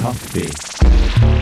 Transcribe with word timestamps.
Kaffe. 0.00 1.37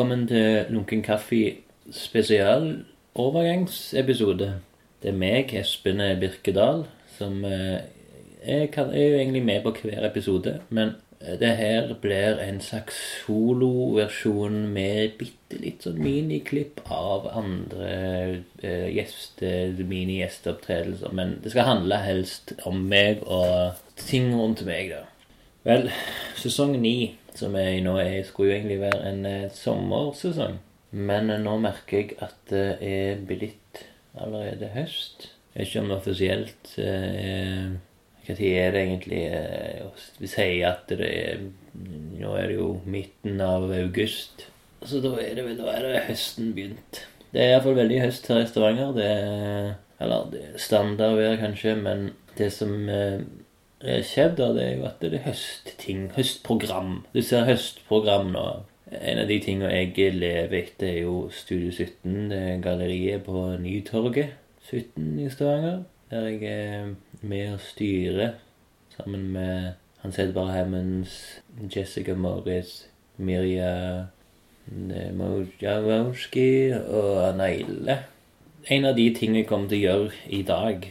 Velkommen 0.00 0.28
til 0.28 0.64
Lunken 0.72 1.02
kaffe 1.02 1.56
spesial 1.92 2.86
overgangsepisode. 3.14 4.46
Det 5.02 5.10
er 5.10 5.18
meg, 5.20 5.52
Espen 5.52 6.00
Birkedal, 6.22 6.86
som 7.18 7.44
eh, 7.44 7.82
er, 8.40 8.64
er 8.64 9.04
jo 9.04 9.18
egentlig 9.18 9.42
med 9.44 9.60
på 9.62 9.74
hver 9.82 10.06
episode. 10.08 10.54
Men 10.70 10.94
det 11.20 11.52
her 11.58 11.92
blir 12.00 12.40
en 12.40 12.62
slags 12.64 12.96
soloversjon 13.26 14.72
med 14.72 15.20
bitte 15.20 15.60
litt 15.60 15.84
sånn 15.84 16.00
miniklipp 16.00 16.80
av 16.88 17.28
andre 17.36 17.92
eh, 18.64 18.88
gjester, 18.96 19.84
mini-gjesteopptredelser. 19.84 21.12
Men 21.12 21.42
det 21.44 21.52
skal 21.52 21.74
handle 21.74 22.00
helst 22.08 22.56
om 22.64 22.86
meg 22.88 23.20
og 23.28 23.76
ting 24.00 24.32
rundt 24.32 24.64
meg, 24.64 24.94
da. 24.96 25.09
Vel, 25.60 25.90
sesong 26.40 26.78
ni, 26.80 27.18
som 27.36 27.52
er 27.60 27.74
i 27.76 27.80
nå, 27.84 27.98
er, 28.00 28.22
skulle 28.24 28.54
jo 28.54 28.56
egentlig 28.56 28.78
være 28.80 29.10
en 29.10 29.26
eh, 29.28 29.50
sommersesong. 29.52 30.56
Men 30.96 31.28
eh, 31.28 31.42
nå 31.42 31.58
merker 31.60 31.98
jeg 31.98 32.16
at 32.24 32.38
det 32.48 32.78
er 32.80 33.20
blitt 33.28 33.82
allerede 34.16 34.70
høst. 34.72 35.28
Jeg 35.52 35.60
vet 35.60 35.68
ikke 35.68 35.82
om 35.82 35.90
det 35.90 35.96
offisielt 35.98 36.72
eh, 36.78 37.72
Hva 38.24 38.36
tid 38.38 38.54
er 38.54 38.72
det 38.72 38.84
egentlig? 38.86 39.20
Eh, 39.34 40.06
vi 40.22 40.30
sier 40.30 40.68
at 40.70 40.94
det 40.94 41.10
er 41.10 41.44
Nå 42.20 42.32
er 42.38 42.48
det 42.50 42.56
jo 42.56 42.70
midten 42.88 43.40
av 43.44 43.68
august. 43.74 44.46
Så 44.80 45.02
da 45.04 45.12
er 45.20 45.36
det 45.36 45.44
vel 45.44 45.60
da 45.60 45.74
er 45.74 45.84
det 45.84 46.02
høsten 46.08 46.54
begynt. 46.56 47.02
Det 47.34 47.42
er 47.42 47.52
iallfall 47.54 47.76
veldig 47.78 48.00
høst 48.06 48.26
her 48.32 48.40
i 48.42 48.48
Stavanger. 48.48 48.96
Det 48.96 49.06
er 49.12 49.70
Eller 50.00 50.30
det 50.32 50.40
er 50.40 50.58
standardvær, 50.64 51.36
kanskje, 51.42 51.74
men 51.76 52.06
det 52.38 52.48
som 52.56 52.88
eh, 52.88 53.20
skjedd, 53.80 54.36
da, 54.36 54.50
det 54.56 54.64
er 54.64 54.74
jo 54.76 54.88
at 54.88 55.00
det 55.00 55.14
er 55.14 55.24
høstting. 55.24 56.10
Høstprogram. 56.16 57.00
Du 57.14 57.22
ser 57.24 57.46
høstprogram 57.48 58.32
nå. 58.34 58.44
En 58.90 59.20
av 59.22 59.28
de 59.30 59.38
tingene 59.40 59.70
jeg 59.70 60.14
lever 60.18 60.56
etter, 60.58 60.88
er 60.90 61.00
jo 61.04 61.28
Studio 61.32 61.70
17, 61.70 62.30
det 62.32 62.38
er 62.38 62.62
galleriet 62.64 63.22
på 63.24 63.44
Nytorget 63.62 64.34
17 64.66 65.18
i 65.22 65.28
Stavanger. 65.30 65.84
Der 66.10 66.26
jeg 66.26 66.42
er 66.42 66.94
med 67.22 67.52
og 67.54 67.60
styrer 67.62 68.32
sammen 68.96 69.28
med 69.32 69.72
Hans 70.02 70.18
Edvard 70.18 70.50
Hammonds, 70.50 71.42
Jessica 71.76 72.14
Morris, 72.14 72.88
Mirja 73.16 74.06
Mojawowski 75.12 76.72
og 76.72 77.28
Anaile. 77.28 77.98
En 78.66 78.84
av 78.84 78.96
de 78.96 79.06
tingene 79.14 79.44
jeg 79.44 79.48
kommer 79.48 79.70
til 79.70 79.78
å 79.78 79.86
gjøre 79.86 80.10
i 80.34 80.42
dag, 80.48 80.90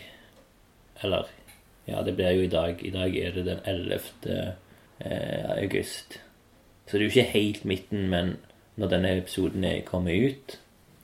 eller 1.03 1.27
ja, 1.89 2.01
det 2.05 2.15
blir 2.17 2.35
jo 2.37 2.45
i 2.45 2.51
dag. 2.51 2.81
I 2.85 2.93
dag 2.93 3.15
er 3.17 3.35
det 3.35 3.45
den 3.49 3.59
11. 3.65 3.99
Eh, 4.99 5.45
august. 5.63 6.19
Så 6.87 6.97
det 6.97 7.01
er 7.01 7.05
jo 7.05 7.13
ikke 7.13 7.31
helt 7.33 7.65
midten, 7.65 8.07
men 8.11 8.33
når 8.79 8.89
denne 8.93 9.13
episoden 9.17 9.63
er 9.63 9.81
kommet 9.87 10.31
ut, 10.31 10.57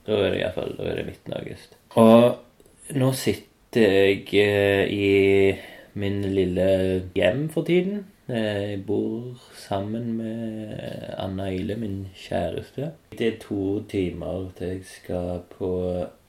da 0.07 0.17
er 0.19 0.33
det 0.33 0.41
iallfall 0.41 0.75
midten 1.07 1.33
av 1.35 1.43
august. 1.45 1.77
Og 1.95 2.97
nå 2.99 3.11
sitter 3.17 3.85
jeg 3.85 4.27
eh, 4.41 4.91
i 4.91 5.95
min 5.99 6.21
lille 6.35 6.67
hjem 7.15 7.47
for 7.53 7.63
tiden. 7.67 8.05
Eh, 8.27 8.71
Jeg 8.75 8.85
bor 8.85 9.37
sammen 9.55 10.13
med 10.17 10.79
Anna 11.17 11.49
Ile, 11.53 11.75
min 11.75 12.07
kjæreste. 12.15 12.91
Det 13.17 13.27
er 13.27 13.39
to 13.41 13.83
timer 13.89 14.49
til 14.57 14.67
jeg 14.67 14.85
skal 14.85 15.41
på 15.57 15.71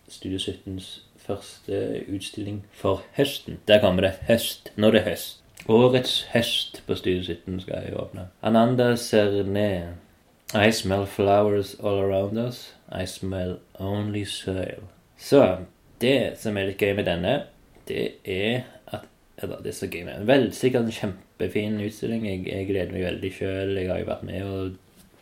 Studio 0.08 0.38
17s 0.38 1.06
første 1.26 2.04
utstilling 2.09 2.64
for 2.72 3.03
høsten. 3.16 3.59
Der 3.69 3.81
kommer 3.81 4.06
det 4.06 4.12
høst. 4.28 4.72
Det 4.76 4.94
er 4.94 5.09
høst. 5.10 5.42
Årets 5.69 6.28
høst 6.32 6.82
på 6.87 6.94
Studio 6.94 7.22
17 7.22 7.60
skal 7.60 7.82
jeg 7.84 7.97
åpne. 7.98 8.28
Ananda 8.42 8.94
Serne. 8.97 9.97
I 10.54 10.70
smell 10.70 11.06
flowers 11.06 11.75
all 11.82 11.98
around 11.98 12.38
us. 12.38 12.75
I 12.92 13.06
smell 13.06 13.59
only 13.78 14.25
soil. 14.25 14.87
Så 15.19 15.56
det 16.00 16.38
som 16.38 16.56
er 16.56 16.70
litt 16.70 16.82
gøy 16.82 16.94
med 16.94 17.09
denne, 17.09 17.34
det 17.88 18.12
er 18.25 18.62
at 18.87 19.08
eller, 19.43 19.58
det 19.64 19.72
er 19.72 19.78
så 19.81 19.88
gøy 19.91 20.04
med 20.04 20.14
den. 20.14 20.28
Vel, 20.28 20.47
sikkert 20.54 20.87
en 20.87 20.94
kjempefin 20.94 21.81
utstilling. 21.82 22.26
Jeg, 22.28 22.44
jeg 22.47 22.69
gleder 22.70 22.94
meg 22.94 23.08
veldig 23.08 23.32
sjøl. 23.34 23.75
Jeg 23.76 23.91
har 23.91 24.00
jo 24.00 24.10
vært 24.12 24.28
med 24.28 24.44
og 24.47 24.76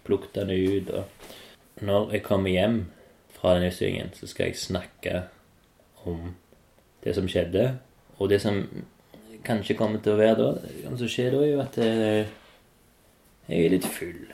plukket 0.05 0.37
den 0.37 0.53
ut. 0.53 0.93
Og 0.93 1.85
når 1.89 2.13
jeg 2.13 2.27
kommer 2.29 2.53
hjem 2.53 2.79
fra 3.35 3.57
den 3.57 3.71
utstillingen, 3.71 4.13
så 4.15 4.29
skal 4.31 4.53
jeg 4.53 4.61
snakke 4.61 5.23
om 6.11 6.35
det 7.05 7.15
som 7.17 7.29
skjedde, 7.29 7.69
og 8.19 8.31
det 8.31 8.41
som 8.43 8.63
kanskje 9.45 9.77
kommer 9.79 10.03
til 10.03 10.15
å 10.15 10.21
være 10.21 10.39
da. 10.39 10.49
Det 10.65 10.95
som 11.01 11.11
skjer 11.11 11.35
da, 11.35 11.43
er 11.43 11.53
jo 11.53 11.61
at 11.65 11.79
eh, 11.83 12.33
jeg 13.51 13.67
er 13.67 13.75
litt 13.75 13.89
full. 13.89 14.25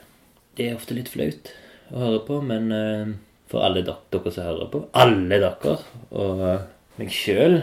Det 0.56 0.69
er 0.69 0.78
ofte 0.78 0.97
litt 0.97 1.10
flaut 1.10 1.53
å 1.91 2.04
høre 2.04 2.22
på, 2.28 2.38
men 2.47 2.70
eh, 2.75 3.12
for 3.50 3.66
alle 3.66 3.82
dere, 3.86 4.31
som 4.31 4.47
hører 4.47 4.70
på, 4.72 4.84
alle 4.98 5.41
dere, 5.42 5.76
og 6.10 6.44
eh, 6.47 6.66
meg 7.00 7.14
sjøl 7.14 7.62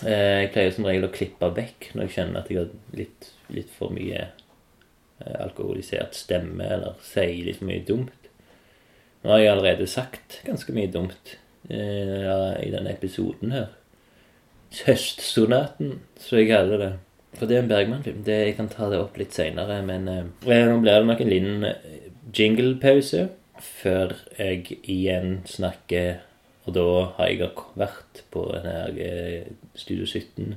Jeg 0.00 0.48
pleier 0.54 0.72
som 0.72 0.86
regel 0.88 1.04
å 1.06 1.12
klippe 1.12 1.48
vekk 1.56 1.90
når 1.92 2.06
jeg 2.06 2.12
kjenner 2.14 2.40
at 2.40 2.48
jeg 2.48 2.62
har 2.62 2.96
litt, 2.96 3.26
litt 3.52 3.68
for 3.74 3.92
mye 3.92 4.30
alkoholisert 5.20 6.16
stemme, 6.16 6.64
eller 6.64 6.94
sier 7.04 7.42
litt 7.44 7.58
for 7.58 7.68
mye 7.68 7.82
dumt. 7.84 8.30
Nå 9.20 9.34
har 9.34 9.42
jeg 9.42 9.50
allerede 9.52 9.88
sagt 9.92 10.38
ganske 10.46 10.72
mye 10.72 10.88
dumt 10.88 11.34
i 11.70 12.70
denne 12.72 12.92
episoden 12.92 13.54
her. 13.54 13.68
Høstsonaten, 14.86 16.00
som 16.18 16.38
jeg 16.38 16.50
kaller 16.50 16.82
det. 16.82 16.90
For 17.38 17.46
det 17.46 17.56
er 17.56 17.62
en 17.64 17.70
Bergman-film. 17.70 18.22
Jeg 18.26 18.56
kan 18.58 18.70
ta 18.70 18.88
det 18.90 18.98
opp 19.00 19.18
litt 19.18 19.34
seinere, 19.34 19.80
men 19.86 20.08
eh, 20.10 20.24
nå 20.46 20.80
blir 20.82 20.98
det 20.98 21.06
nok 21.06 21.22
en 21.22 21.30
liten 21.30 21.66
eh, 21.68 22.08
jinglepause 22.34 23.28
før 23.60 24.16
jeg 24.38 24.80
igjen 24.82 25.40
snakker. 25.48 26.24
Og 26.66 26.74
da 26.76 26.86
har 27.16 27.30
jeg 27.30 27.50
vært 27.78 28.22
på 28.34 28.44
denne 28.50 28.76
eh, 28.98 29.50
Studio 29.78 30.08
17, 30.08 30.56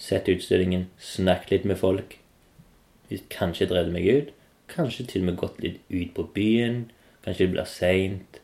sett 0.00 0.30
utstillingen, 0.32 0.86
snakket 1.02 1.56
litt 1.56 1.68
med 1.72 1.80
folk. 1.80 2.16
Kanskje 3.32 3.68
drevet 3.70 3.94
meg 3.94 4.06
ut. 4.06 4.30
Kanskje 4.70 5.08
til 5.10 5.24
og 5.24 5.32
med 5.32 5.40
gått 5.40 5.58
litt 5.64 5.80
ut 5.90 6.14
på 6.14 6.28
byen. 6.34 6.84
Kanskje 7.24 7.48
det 7.48 7.54
blir 7.56 7.68
seint. 7.68 8.40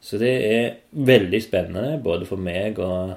Så 0.00 0.18
det 0.20 0.34
er 0.46 0.76
veldig 0.92 1.40
spennende, 1.42 1.98
både 2.02 2.26
for 2.28 2.40
meg 2.40 2.78
og 2.78 3.16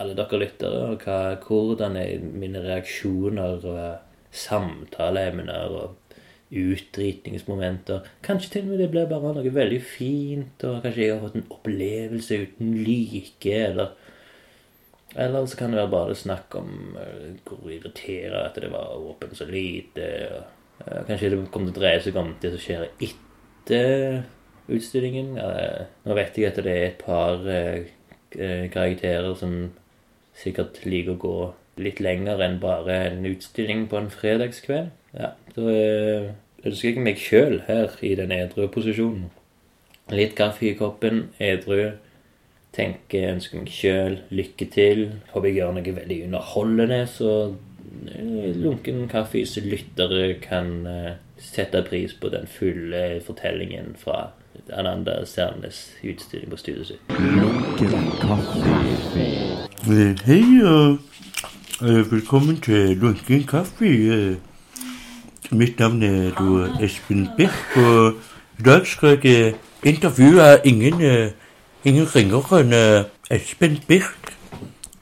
alle 0.00 0.14
dere 0.18 0.40
lyttere, 0.42 0.92
og 0.92 1.04
hva, 1.04 1.18
hvordan 1.44 1.96
er 1.98 2.22
mine 2.22 2.62
reaksjoner 2.64 3.66
og 3.66 4.34
samtaleemner 4.34 5.74
og 5.74 5.96
utdritningsmomenter. 6.50 8.06
Kanskje 8.26 8.50
til 8.50 8.64
og 8.64 8.72
med 8.72 8.80
det 8.82 8.88
blir 8.90 9.10
bare 9.10 9.34
noe 9.36 9.52
veldig 9.54 9.80
fint, 9.86 10.64
og 10.66 10.80
kanskje 10.84 11.04
jeg 11.04 11.14
har 11.14 11.22
fått 11.22 11.38
en 11.38 11.52
opplevelse 11.54 12.40
uten 12.46 12.72
like, 12.86 13.58
eller 13.70 13.94
Eller 15.16 15.46
så 15.46 15.56
kan 15.56 15.72
det 15.72 15.80
være 15.80 15.90
bare 15.90 16.14
snakk 16.14 16.54
om 16.54 16.96
eh, 16.96 17.32
hvor 17.42 17.66
irriterende 17.66 18.44
at 18.46 18.54
det 18.54 18.68
var 18.70 18.92
åpent 18.94 19.34
så 19.36 19.44
lite. 19.44 20.04
Og, 20.30 20.44
eh, 20.86 21.00
kanskje 21.08 21.30
det 21.30 21.50
kommer 21.50 21.72
til 21.72 21.80
å 21.80 21.80
dreie 21.80 22.02
seg 22.04 22.16
om 22.16 22.36
det 22.40 22.52
som 22.52 22.62
skjer 22.62 22.84
etter 23.02 24.22
utstillingen. 24.68 25.36
Eh, 25.38 25.86
nå 26.04 26.16
vet 26.18 26.38
jeg 26.38 26.50
at 26.50 26.60
det 26.64 26.74
er 26.74 26.86
et 26.90 27.00
par 27.00 27.46
eh, 27.48 27.88
eh, 28.36 28.66
karakterer 28.72 29.34
som 29.38 29.70
sikkert 30.40 30.82
liker 30.86 31.16
å 31.16 31.20
gå 31.20 31.34
litt 31.80 32.00
lenger 32.02 32.42
enn 32.44 32.58
bare 32.60 32.96
en 33.08 33.26
utstilling 33.28 33.86
på 33.90 34.00
en 34.00 34.10
fredagskveld. 34.12 34.92
Ja, 35.16 35.32
eh, 35.56 36.30
ønsker 36.64 36.90
jeg 36.90 37.04
meg 37.04 37.20
sjøl 37.20 37.62
her 37.68 37.96
i 38.04 38.14
den 38.18 38.34
edru 38.34 38.68
posisjonen. 38.72 39.30
Litt 40.10 40.36
kaffe 40.38 40.70
i 40.70 40.76
koppen, 40.78 41.28
edru. 41.38 41.92
Tenker, 42.74 43.32
ønsker 43.32 43.62
meg 43.62 43.72
sjøl 43.74 44.20
lykke 44.30 44.66
til. 44.70 45.08
Håper 45.32 45.50
jeg 45.50 45.58
gjør 45.58 45.74
noe 45.74 45.96
veldig 45.96 46.20
underholdende, 46.28 47.00
så 47.10 47.32
lunken 48.10 49.08
lunken 49.10 49.46
så 49.50 49.62
lyttere 49.64 50.36
kan 50.42 50.86
sette 51.40 51.82
pris 51.82 52.14
på 52.14 52.30
den 52.32 52.46
fulle 52.46 53.20
fortellingen 53.24 53.94
fra 53.98 54.30
Ananda 54.72 55.24
Sernes 55.26 55.90
utstilling 56.04 56.50
på 56.50 56.56
studiet 56.56 56.86
sitt. 56.86 57.00
Øh, 59.90 60.18
Hej 60.26 60.64
og 60.64 60.98
øh, 61.82 62.12
velkommen 62.12 62.60
til 62.60 62.96
Lunken 62.96 63.44
Kaffe. 63.46 64.36
Mitt 65.50 65.78
navn 65.78 66.02
er 66.02 66.30
du 66.38 66.66
Espen 66.80 67.28
Birk, 67.36 67.76
og 67.76 68.12
i 68.58 68.62
dag 68.62 68.86
skal 68.86 69.18
jeg 69.24 69.54
intervjue 69.82 70.42
ingen, 70.64 71.02
ingen 71.84 72.16
ringere 72.16 72.98
øh, 72.98 73.04
Espen 73.36 73.78
Birk. 73.88 74.36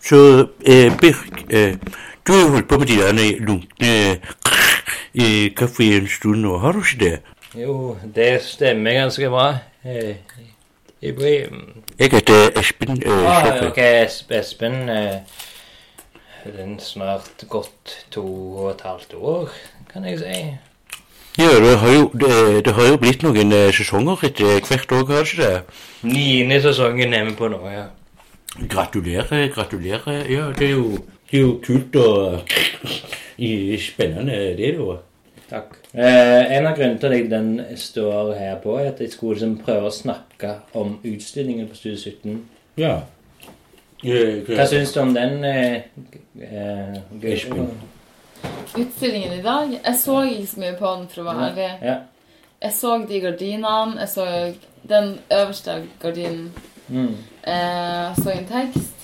Så 0.09 0.47
eh, 0.67 0.93
Birk, 1.01 1.45
eh, 1.51 1.77
du 2.27 2.33
har 2.33 2.51
holdt 2.51 2.69
på 2.69 2.79
med 2.79 2.87
de 2.87 2.97
der 2.97 3.41
lunkne 3.41 4.21
eh, 5.15 5.55
kaffe 5.57 5.85
en 5.97 6.09
stund 6.09 6.41
nå, 6.41 6.59
har 6.59 6.73
du 6.73 6.79
ikke 6.79 7.05
det? 7.05 7.19
Jo, 7.57 7.97
det 8.15 8.43
stemmer 8.43 8.93
ganske 8.93 9.29
bra. 9.29 9.59
Eh, 9.85 10.17
Jeg 11.99 12.11
heter 12.11 12.59
Espen 12.59 13.03
øh, 13.07 13.27
ah. 13.27 13.67
Ok, 13.67 13.79
Espen 14.31 14.89
eh, 14.89 15.21
Den 16.59 16.79
snart 16.81 17.45
gått 17.49 17.95
to 18.11 18.25
og 18.57 18.71
et 18.71 18.81
halvt 18.85 19.15
år, 19.15 19.49
kan 19.93 20.05
jeg 20.05 20.19
si. 20.19 20.43
Ja, 21.39 21.49
det 21.65 21.79
har 21.79 21.93
jo, 21.93 22.11
det, 22.21 22.65
det 22.65 22.75
har 22.75 22.89
jo 22.89 22.97
blitt 22.97 23.23
noen 23.23 23.53
sesonger 23.73 24.25
etter 24.27 24.61
hvert 24.69 24.93
år, 24.93 25.07
har 25.07 25.25
det 25.25 25.33
ikke 25.33 25.43
det? 25.43 25.63
Niende 26.03 26.63
sesongen 26.63 27.15
er 27.15 27.25
vi 27.25 27.35
på 27.39 27.49
nå, 27.49 27.63
ja. 27.71 27.85
Gratulerer, 28.69 29.49
gratulerer. 29.55 30.25
Ja, 30.29 30.51
det 30.59 30.67
er 30.67 30.75
jo, 30.77 30.99
det 31.31 31.39
er 31.39 31.45
jo 31.47 31.61
kult 31.65 31.97
og 31.97 32.41
spennende, 33.81 34.57
det 34.59 34.75
da. 34.79 34.97
Takk. 35.49 35.77
Eh, 35.93 36.57
en 36.57 36.67
av 36.67 36.77
grunnene 36.77 36.99
til 37.01 37.15
at 37.17 37.31
den 37.31 37.77
står 37.77 38.35
her 38.37 38.59
på, 38.61 38.75
er 38.77 38.91
at 38.91 39.01
jeg 39.01 39.13
skulle 39.13 39.39
liksom 39.39 39.55
prøve 39.65 39.89
å 39.89 39.95
snakke 39.95 40.55
om 40.77 40.99
utstillingen 41.09 41.71
på 41.71 41.79
Studie 41.79 42.13
17. 42.13 42.43
Ja. 42.77 42.99
Hva 44.03 44.67
syns 44.69 44.93
du 44.93 45.01
om 45.01 45.15
den? 45.17 45.41
Eh, 45.45 45.89
eh, 46.45 47.01
Espen. 47.33 47.73
Utstillingen 48.79 49.33
i 49.33 49.43
dag 49.43 49.73
Jeg 49.73 49.97
så 49.99 50.21
ikke 50.23 50.47
så 50.47 50.61
mye 50.61 50.77
på 50.79 50.93
den, 50.95 51.09
for 51.09 51.23
å 51.23 51.27
være 51.31 51.49
ærlig. 51.49 51.71
Ja. 51.83 51.97
Jeg 52.63 52.77
så 52.77 52.93
de 53.09 53.21
gardinene. 53.25 53.99
Jeg 54.01 54.09
så 54.09 54.27
den 54.89 55.19
øverste 55.33 55.81
gardinen. 56.03 56.53
Mm. 56.89 57.17
Jeg 57.47 58.15
så 58.23 58.31
en 58.31 58.49
tekst. 58.53 58.95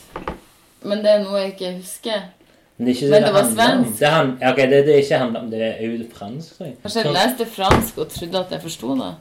Men 0.82 1.00
det 1.00 1.10
er 1.10 1.24
noe 1.24 1.40
jeg 1.40 1.54
ikke 1.54 1.76
husker. 1.80 2.28
Men 2.76 2.86
det 2.86 2.92
er 2.92 2.96
ikke 2.96 3.10
Men 3.10 3.22
det 3.22 3.32
var 3.32 3.42
handler 3.42 3.64
om. 3.64 3.84
svensk. 3.84 4.00
Det, 4.00 4.08
han, 4.08 4.30
okay, 4.52 4.70
det, 4.70 4.86
det 4.86 4.94
er 4.94 5.02
ikke 5.02 5.18
handler 5.18 5.40
om, 5.40 5.50
det 5.50 5.62
er 5.62 5.86
jo 5.86 6.06
fransk, 6.14 6.56
tror 6.56 6.66
jeg. 6.66 6.74
Kanskje 6.82 7.00
jeg 7.04 7.12
leste 7.12 7.46
fransk 7.54 7.98
og 7.98 8.08
trodde 8.08 8.38
at 8.38 8.46
jeg 8.50 8.62
forsto 8.62 8.96
det. 8.98 9.12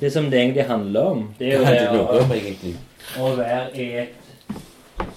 Det 0.00 0.12
som 0.12 0.30
det 0.30 0.40
egentlig 0.40 0.64
handler 0.64 1.00
om, 1.00 1.24
det 1.38 1.48
er 1.48 1.58
jo 1.58 1.64
det 1.64 1.80
er 1.80 1.90
å, 1.90 2.06
om 3.18 3.24
å 3.24 3.34
være 3.36 3.66
i 3.74 3.88
et 4.04 4.24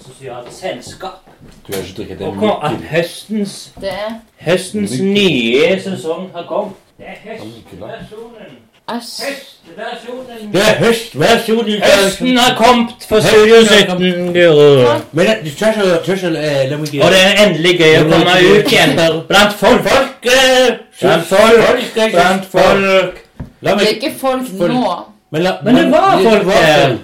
sosialt 0.00 0.52
selskap. 0.52 1.24
Du 1.66 1.72
har 1.72 1.82
ikke 1.82 1.96
drukket 1.96 2.18
det 2.18 2.32
kom, 2.38 2.50
at 2.62 2.82
høstens, 2.90 3.72
Det 3.80 3.92
er 3.92 4.18
høstens 4.42 5.00
nye 5.00 5.80
sesong 5.80 6.30
har 6.34 6.46
kommet. 6.50 6.74
Det 6.98 7.06
er 7.06 7.18
høstversjonen. 7.24 8.58
Æsj. 8.88 9.48
Høstversjonen. 9.76 10.52
Det 10.52 10.60
er 10.60 10.74
høstversjonen. 10.84 11.82
Høsten 11.82 12.38
har 12.38 12.54
kommet 12.56 12.88
for 13.08 13.20
Studio 13.20 13.56
17, 13.64 14.32
Guro. 14.34 14.92
Men 15.12 15.26
eh, 15.26 15.34
det- 15.44 15.62
er 15.62 15.72
så, 15.72 16.04
tør 16.06 16.16
så, 16.16 16.26
eh, 16.26 16.70
la 16.70 16.76
meg 16.76 16.88
Og 17.04 17.10
det 17.12 17.20
er 17.24 17.46
endelig 17.46 17.78
gøy 17.80 17.96
å 17.98 18.02
komme 18.10 18.36
ut 18.56 18.72
igjen 18.72 18.96
blant 19.28 19.52
folk. 19.52 19.82
Folk, 19.88 20.26
eh, 20.26 20.74
Blant 21.00 21.26
folk. 21.26 22.12
Blant 22.12 22.44
folk. 22.52 23.24
La 23.60 23.74
Det 23.74 23.82
er 23.82 23.94
ikke 23.94 24.14
folk 24.20 24.52
nå. 24.52 24.94
men, 25.30 25.42
la, 25.42 25.52
Men 25.64 25.74
det 25.74 25.90
var 25.92 26.20
folk 26.22 26.52
her. 26.52 26.96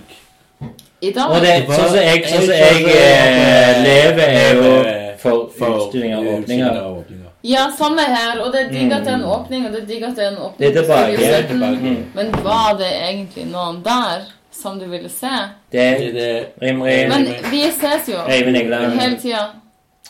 I 1.02 1.10
dag. 1.10 1.31
Og 1.31 1.40
det, 1.40 1.66
sånn 1.69 1.88
som 1.88 1.96
jeg, 1.96 2.25
sånn 2.28 2.46
som 2.46 2.54
jeg 2.54 2.84
eh, 2.96 3.82
lever, 3.84 4.22
er 4.22 4.54
jo 4.54 4.84
for 5.19 5.50
utstillinger 5.69 6.16
og 6.19 6.38
åpninger. 6.38 7.24
Ja, 7.44 7.67
samme 7.79 8.00
her. 8.08 8.38
Og 8.41 8.52
det 8.52 8.61
er 8.64 8.69
digg 8.73 8.93
at 8.93 9.05
det 9.05 9.12
er 9.12 9.19
en 9.19 9.25
åpning, 9.25 9.67
og 9.67 9.73
det 9.75 9.82
er 9.82 9.87
digg 9.87 10.02
at 10.08 10.17
det 10.17 10.25
er 10.25 10.31
en 10.31 10.38
åpning. 10.46 10.61
Det 10.61 10.70
er 10.70 10.82
tilbake. 10.82 11.17
Det 11.17 11.35
er 11.38 11.49
tilbake. 11.49 11.96
Men 12.14 12.32
var 12.44 12.76
det 12.79 12.88
egentlig 13.08 13.44
noen 13.52 13.82
der 13.85 14.23
som 14.55 14.79
du 14.81 14.87
ville 14.88 15.11
se? 15.12 15.32
Det 15.73 15.81
er 15.81 15.99
Det, 16.14 16.31
rim, 16.62 16.81
rim. 16.82 17.08
Men 17.12 17.26
vi 17.50 17.61
ses 17.75 18.08
jo 18.08 18.23
Eivind 18.29 18.56
Egland. 18.56 18.96
hele 19.00 19.19
tida. 19.20 19.44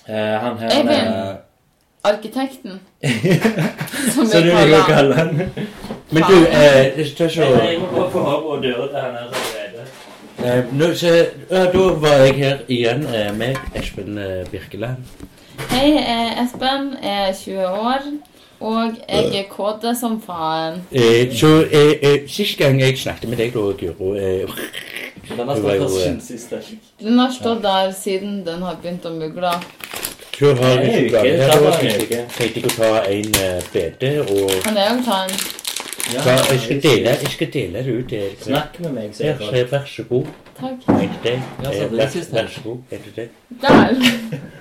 Uh, 0.09 0.15
han 0.45 0.59
her 0.59 0.71
Eivind. 0.71 1.09
er 1.09 1.37
Arkitekten. 2.05 2.81
Som 4.15 4.27
Så 4.27 4.37
vi 4.37 4.43
du 4.43 4.51
vil 4.51 4.57
kaller 4.57 4.77
jo 4.79 4.85
kalle 4.89 5.15
han 5.15 5.31
men 6.11 6.23
du, 6.29 6.35
eh, 6.47 6.97
det 6.97 7.07
tør 7.17 7.29
så 7.33 7.43
Jeg 7.43 7.79
må 7.81 7.87
bare 7.95 8.11
få 8.13 8.19
opp 8.35 8.45
og 8.45 8.63
døra 8.63 8.87
til 8.89 8.99
han 9.01 9.15
her 9.17 9.25
allerede. 9.25 9.87
eh, 10.45 10.75
nå, 10.75 10.91
så, 10.95 11.13
ja, 11.51 11.63
Da 11.73 11.87
var 12.05 12.25
jeg 12.27 12.35
her 12.35 12.59
igjen 12.69 13.07
eh, 13.15 13.31
med 13.37 13.57
Espen 13.75 14.19
eh, 14.19 14.45
Birkeland. 14.53 14.97
Hei, 15.59 15.91
jeg 15.95 16.05
er 16.09 16.43
Espen. 16.45 16.95
Jeg 17.03 17.29
er 17.29 17.33
20 17.33 17.67
år. 17.67 17.99
Og 18.61 18.95
jeg 19.09 19.39
er 19.39 19.43
kåte 19.51 19.93
som 20.01 20.21
faen. 20.23 20.81
Eh, 20.93 21.31
så 21.37 21.51
eh, 21.73 21.93
eh, 22.03 22.29
Sist 22.29 22.59
gang 22.59 22.81
jeg 22.81 22.99
snakket 22.99 23.29
med 23.29 23.39
deg, 23.39 23.53
da, 23.53 23.61
Guro 23.81 24.15
eh, 24.15 24.49
Den 25.29 25.49
har 25.49 25.55
Det 25.55 25.59
stått 25.59 25.67
der 25.67 25.83
eh, 25.83 25.91
siden 25.91 26.21
sist. 26.21 26.55
Den 27.03 27.19
har 27.19 27.31
stått 27.31 27.63
der 27.63 27.93
siden 27.93 28.39
den 28.47 28.63
har 28.63 28.79
begynt 28.83 29.07
å 29.07 29.13
mugle. 29.15 29.53
Så 30.39 30.55
har 30.55 30.81
vi 30.81 30.89
er 30.91 30.99
ikke 30.99 31.11
klart 31.11 31.61
tar 31.63 31.83
her. 31.83 32.07
tenkte 32.39 32.61
jeg 32.61 32.71
å 32.71 32.75
ta 32.79 33.05
en 33.05 33.37
eh, 33.43 33.69
bete 33.75 34.15
og 34.25 34.57
Kan 34.65 34.81
jeg 34.81 34.97
òg 34.97 35.05
ta 35.07 35.21
en? 35.27 35.64
Ta, 36.05 36.31
jeg, 36.51 36.61
skal 36.61 36.83
dele, 36.83 37.09
jeg 37.23 37.31
skal 37.33 37.53
dele 37.53 37.85
det 37.85 37.95
ut 37.99 38.09
til. 38.09 38.37
Snakk 38.43 38.81
med 38.81 38.91
meg, 38.93 39.05
Ja, 39.05 39.13
sier 39.13 39.27
jeg. 39.27 39.53
Ja, 39.53 39.65
vær 39.71 39.85
så 39.89 40.03
god. 40.09 40.27
Takk. 40.61 40.89
Ja, 40.89 41.37
så 41.63 41.71
Eh, 41.71 41.91
det 41.91 41.99
vær, 41.99 42.33
vær 42.33 42.49
så 42.55 42.61
god. 42.65 42.79
Er 42.91 42.99
det 43.05 43.15
deg. 43.17 43.29
Der. 43.63 43.95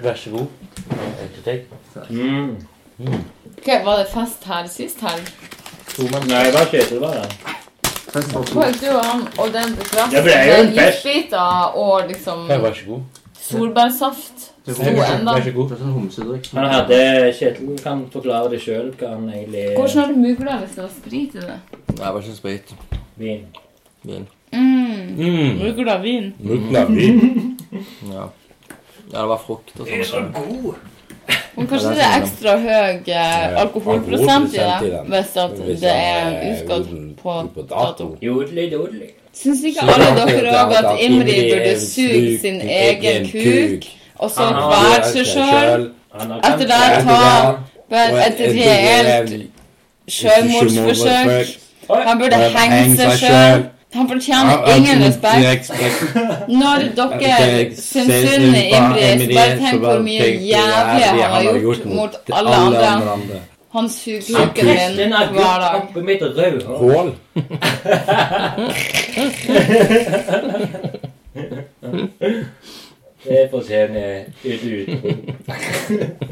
Vær 0.03 0.15
så 0.15 0.29
god. 0.29 0.47
Er 0.91 1.27
det 1.35 1.45
deg. 1.45 1.65
Mm. 2.09 2.55
Ok, 3.57 3.67
Var 3.85 3.97
det 3.97 4.07
fest 4.13 4.43
her 4.45 4.67
sist 4.67 5.01
helg? 5.01 5.33
Nei, 6.27 6.45
Kjetil 6.71 6.99
var. 6.99 7.27
Festen 8.13 8.33
på 8.33 8.43
to. 8.43 8.53
Folk, 8.53 8.81
du 8.81 8.87
og 8.93 9.05
han 9.05 9.27
og 9.37 9.53
den. 9.53 9.75
Det 10.13 10.23
ble 10.23 10.37
jo 10.47 10.55
en 10.63 10.73
fest. 10.77 11.35
Og 11.75 12.07
liksom 12.07 12.47
Ja, 12.49 12.57
vær 12.57 12.73
så 12.73 12.85
god. 12.87 13.22
Solbærsaft. 13.49 14.49
Det 14.65 14.75
så- 14.75 14.83
enda. 14.83 15.33
God. 15.55 15.69
Det 15.69 15.77
er 15.77 15.81
sånn 15.83 15.93
homsedrikk. 15.97 16.47
Han 16.53 16.69
hadde 16.71 17.33
Kjetil 17.39 17.79
kan 17.83 18.05
forklare 18.13 18.49
det 18.51 18.61
sjøl, 18.61 18.93
hva 18.95 19.09
han 19.15 19.29
egentlig 19.29 19.75
Hvordan 19.75 19.97
har 19.99 20.07
du 20.07 20.15
mugla 20.19 20.57
hvis 20.61 20.75
det 20.75 20.83
var 20.83 20.93
sprit 21.01 21.35
i 21.35 21.39
det? 21.39 21.59
Nei, 21.97 22.11
bare 22.11 22.21
ikke 22.23 22.35
sprit. 22.35 22.73
Vin. 23.17 23.43
Vin. 24.03 24.27
Mm. 24.53 25.17
Mm. 25.17 25.59
Mugla 25.59 25.97
vin. 26.01 26.33
Mugla 26.39 26.85
vin. 26.85 27.57
Ja. 28.13 28.29
Ja, 29.11 29.21
det 29.21 29.27
var 29.29 29.37
frukt 29.37 29.79
og 29.79 29.87
sånn. 29.87 30.31
god! 30.33 30.75
Men 31.55 31.67
kanskje 31.67 31.83
Ja, 31.83 31.89
det 31.89 31.97
det 31.97 32.03
er 32.03 32.09
er 32.09 32.13
sånn, 32.13 32.23
ekstra 32.23 32.53
høy 32.61 33.01
eh, 33.07 33.61
alkoholprosent 33.61 34.53
i 34.53 34.57
det 34.57 35.01
hvis 35.09 35.37
at 35.37 35.55
det 35.57 35.83
er 35.83 36.31
er 36.31 36.53
utgått 36.53 36.87
på 37.21 37.67
dato. 37.69 38.07
Jodli, 38.21 38.69
dodli. 38.71 39.09
Syns 39.33 39.63
ikke 39.65 39.81
alle 39.81 40.09
dere 40.29 40.51
òg 40.61 40.73
at 40.77 40.89
Imri 41.01 41.37
burde 41.49 41.73
suge 41.81 42.39
sin 42.41 42.61
egen 42.61 43.25
kuk, 43.31 43.87
og 44.21 44.29
så 44.31 44.45
kvele 44.59 45.05
seg 45.09 45.25
sjøl? 45.33 45.85
Etter 46.45 46.65
det 46.69 46.81
ta 47.07 47.21
et 48.27 48.41
reelt 48.57 49.31
sjølmordsforsøk. 50.07 51.53
Han 51.89 52.19
burde 52.21 52.41
henge 52.57 52.97
seg 52.97 53.15
sjøl. 53.23 53.63
Han 53.93 54.07
fortjener 54.09 54.75
ingen 54.75 55.03
respekt. 55.05 55.71
Når 56.61 56.85
dere 56.97 57.75
syns 57.77 58.37
Imri, 58.37 58.63
bare 59.35 59.57
tenk 59.59 59.81
hvor 59.83 59.99
mye 60.05 60.29
jævlig 60.49 61.09
han 61.09 61.33
har 61.33 61.59
gjort 61.61 61.85
mot 61.85 62.15
alle 62.33 62.55
andre. 62.55 63.41
Han 63.73 63.89
suger 63.89 64.47
kuken 64.55 64.65
min 64.97 65.13
hver 65.13 65.59
dag. 65.59 65.75
oppi 65.81 65.99
mitt 65.99 66.21
røde 66.21 66.65
hår. 66.65 66.77
Hål. 66.77 67.15
Det 73.23 73.47
fortjener 73.51 74.23
et 74.43 74.63
ut 74.63 74.89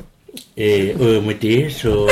Eh, 0.57 1.01
og 1.01 1.23
med 1.23 1.35
det 1.41 1.73
så 1.73 2.09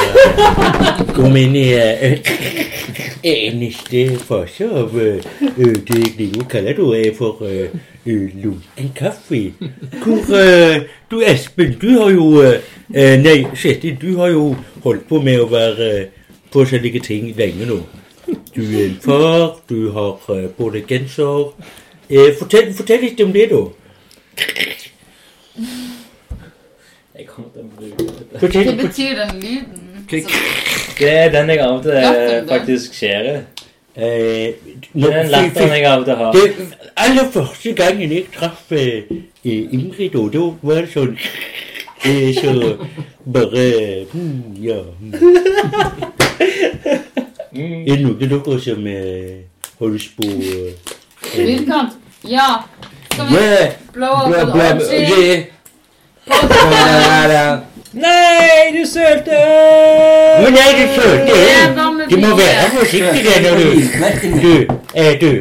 kom 1.13 1.36
inn 1.36 1.55
i 1.55 1.74
eh, 1.75 2.19
eh, 3.24 3.51
neste 3.59 4.03
fase 4.17 4.67
av 4.71 4.95
eh, 5.00 5.19
eh, 5.43 5.75
det 5.88 6.00
jeg 6.17 6.29
jo 6.38 6.45
kaller 6.50 6.79
eh, 6.95 7.09
for 7.15 7.43
eh, 7.45 7.65
eh, 7.67 7.69
lunken 8.06 8.91
kaffe. 8.96 9.53
Hvor 10.03 10.36
eh, 10.38 10.82
Du 11.12 11.22
Espen, 11.25 11.75
du 11.82 11.89
har 12.00 12.10
jo 12.12 12.41
eh, 12.41 12.62
eh, 12.96 13.20
Nei, 13.22 13.44
Kjetil, 13.56 13.98
du 14.01 14.18
har 14.18 14.27
jo 14.34 14.56
holdt 14.84 15.08
på 15.10 15.22
med 15.22 15.39
å 15.41 15.48
være 15.51 15.89
eh, 16.00 16.06
forskjellige 16.53 17.00
ting 17.06 17.34
lenge 17.38 17.65
nå. 17.70 17.79
Du 18.56 18.62
er 18.63 18.86
en 18.88 18.98
far, 19.03 19.60
du 19.70 19.91
har 19.96 20.18
eh, 20.36 20.48
på 20.58 20.70
deg 20.74 20.88
genser. 20.89 21.51
Fortell, 22.39 22.72
fortell 22.74 23.01
litt 23.06 23.22
om 23.22 23.34
det, 23.34 23.50
da. 23.51 23.62
Jeg 27.20 27.27
kommer 27.27 27.50
til 27.53 27.62
å 27.62 27.70
bruke 27.75 28.08
dette. 28.08 28.39
Fortell, 28.41 28.70
Hva 28.72 28.75
betyr 28.88 29.15
den 29.20 29.39
lyden? 29.44 29.86
Det 30.10 31.10
er 31.10 31.29
den 31.34 31.51
jeg 31.53 31.60
av 31.62 31.75
og 31.77 31.84
til 31.86 31.94
Gaffel, 31.94 32.29
det. 32.32 32.48
faktisk 32.50 32.96
skjærer. 32.98 33.41
Eh, 34.00 34.48
er 34.48 34.53
den 34.94 35.29
latteren 35.29 35.72
jeg 35.75 35.86
av 35.86 36.06
det 36.08 36.15
har. 36.15 36.32
Det 36.32 36.53
aller 36.96 37.32
første 37.34 37.74
gangen 37.75 38.12
jeg 38.12 38.25
traff 38.32 38.72
eh, 38.72 39.03
Ingrid, 39.44 40.15
og 40.15 40.34
da 40.34 40.46
var 40.62 40.86
det 40.86 40.91
sånn 40.94 41.18
eh, 42.08 42.32
Så 42.38 42.77
bare 43.25 43.65
mm, 44.13 44.56
Ja. 44.63 44.79
Mm. 47.50 47.88
Er 47.89 47.96
det 47.96 48.03
noen 48.06 48.34
av 48.36 48.44
dere 48.46 48.60
som 48.63 48.88
eh, 48.88 49.44
holder 49.82 50.08
på 50.15 50.25
eh, 50.29 50.74
Ja. 52.29 52.50
Skal 53.12 53.25
vi 53.27 53.36
Yeah, 53.36 53.74
blå 53.94 54.08
opp 54.08 54.56
en. 54.56 54.79
Nei, 57.94 58.72
du 58.72 58.86
sølte! 58.86 59.39
Men 60.44 60.53
nei, 60.53 60.72
du 60.77 60.86
Du 62.09 62.15
må 62.17 62.27
være 62.37 62.69
forsiktig 62.73 63.23
når 63.43 63.53
du 63.57 63.63
Du, 64.41 64.53
eh, 64.95 65.21
du 65.21 65.31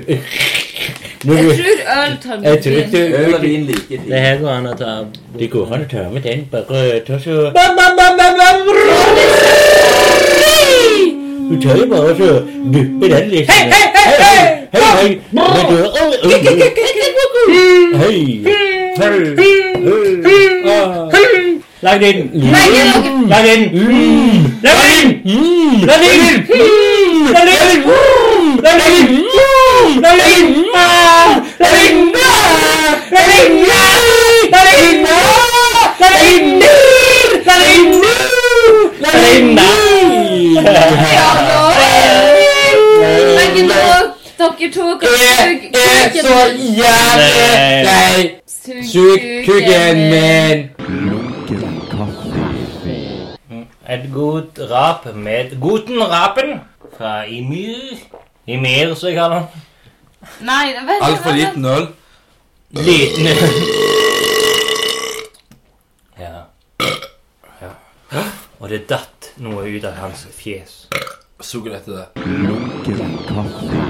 Når 1.25 1.35
Jeg 1.35 1.45
tror 1.45 1.65
øl 2.05 2.13
tar 2.23 2.37
Jeg 2.43 2.63
tror 2.63 2.73
ikke 2.73 3.01
Øl 3.19 3.35
og 3.35 3.43
vin 3.43 3.63
like 3.65 3.83
fint. 3.89 4.09
Det 4.11 4.21
her 4.21 4.39
går 4.41 4.49
an 4.51 4.67
å 4.67 4.75
ta 4.79 4.91
Det 5.39 5.51
går 5.51 5.73
an 5.75 5.81
å 5.81 5.89
ta 5.91 6.03
med 6.13 6.23
den. 6.23 6.45
Bare 6.53 7.01
ta 7.07 7.19
så 7.25 7.31
bam, 7.57 7.73
bam, 7.79 7.93
bam, 7.99 8.15
bam, 8.19 8.35
bam. 8.39 8.57
Du 11.51 11.55
tør 11.63 11.77
jo 11.81 11.87
bare 11.91 12.17
så 12.17 12.31
duppe 12.75 13.07
den 13.15 13.29
litt. 13.33 13.51
Hei, 13.51 13.63
hei, 13.73 13.87
hei! 13.97 14.09
Hei, 14.73 14.83
hei! 14.83 14.89
Hei! 14.99 15.59
Hei! 17.99 18.59
Hei! 21.13 21.59
Oi. 21.81 21.99
Hei! 22.41 22.71
inn! 22.75 23.29
Legg 23.29 23.29
Ah. 23.29 23.29
Lag 23.29 23.45
den. 23.45 23.45
Nei, 23.45 23.45
det 23.45 23.45
er 23.45 23.45
Lag 23.45 23.45
den. 23.45 23.71
Lag 24.63 24.79
den. 24.79 25.23
Mm. 25.25 25.87
Lag 25.87 26.01
den. 26.03 26.29
Legg 27.35 28.79
den. 28.79 28.99
inn! 28.99 29.15
Legg 30.03 30.03
Lag 30.03 30.17
den. 30.19 30.55
Ah. 30.75 31.39
Lag 31.59 31.75
den. 31.77 32.15
Ah. 32.15 32.33
Lag 33.15 33.27
den. 33.39 33.57
Ah. 34.39 34.47
Lag 34.51 34.65
den. 34.69 35.07
Ah. 35.07 35.95
Lag 36.01 36.15
den. 36.19 36.61
Lag 37.47 37.61
den. 37.63 37.95
Lag 39.01 39.15
den. 39.23 39.47
Ja, 41.15 41.29
nå. 41.49 41.61
Men 43.35 43.57
ikke 43.57 43.63
nå. 43.69 43.83
Dere 44.39 44.71
to 44.73 44.87
kan 44.99 45.09
suge 45.09 45.69
er 45.75 46.23
så 46.23 46.39
jævlig 46.81 47.39
lei. 47.89 48.21
sug 48.93 49.21
kuken 49.47 49.97
min. 50.11 50.78
Et 53.89 54.11
godt 54.13 54.59
rap 54.71 55.07
med 55.15 55.61
Guten 55.61 56.03
Rapen 56.03 56.61
fra 56.97 57.25
Emir. 57.25 57.97
Emir, 58.47 58.95
som 58.95 59.09
jeg 59.09 59.17
kaller 59.17 59.39
han. 59.39 59.63
Nei, 60.45 60.75
vent, 60.77 61.05
Altfor 61.07 61.33
liten 61.33 61.65
øl. 61.65 61.87
Liten 62.71 63.31
øl. 63.33 63.41
Ja. 66.21 66.45
ja. 67.63 67.73
Og 68.61 68.69
det 68.69 68.85
datt 68.93 69.33
noe 69.41 69.65
ut 69.65 69.89
av 69.89 69.97
hans 70.03 70.29
fjes. 70.37 70.77
Suger 71.41 71.81
etter 71.81 71.97
det. 71.97 72.29
Lunken 72.45 73.19
kaffe. 73.25 73.85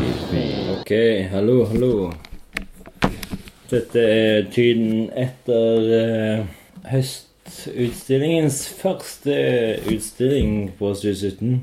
Ok, 0.78 0.92
hallo, 1.34 1.64
hallo. 1.72 1.94
Dette 3.66 4.10
er 4.14 4.46
tiden 4.54 5.08
etter 5.10 5.96
eh, 5.98 6.46
høstutstillingens 7.48 8.58
første 8.76 9.34
utstilling 9.88 10.68
på 10.76 10.90
Stu 10.96 11.14
17. 11.14 11.62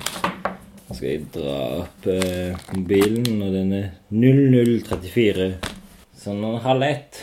Nå 0.86 0.96
skal 0.98 1.08
jeg 1.08 1.28
dra 1.34 1.58
opp 1.84 2.08
eh, 2.10 2.58
mobilen, 2.74 3.44
og 3.46 3.54
den 3.54 3.74
er 3.78 3.86
0034. 4.10 5.48
Sånn 6.18 6.42
noen 6.42 6.64
halv 6.66 6.88
ett. 6.88 7.22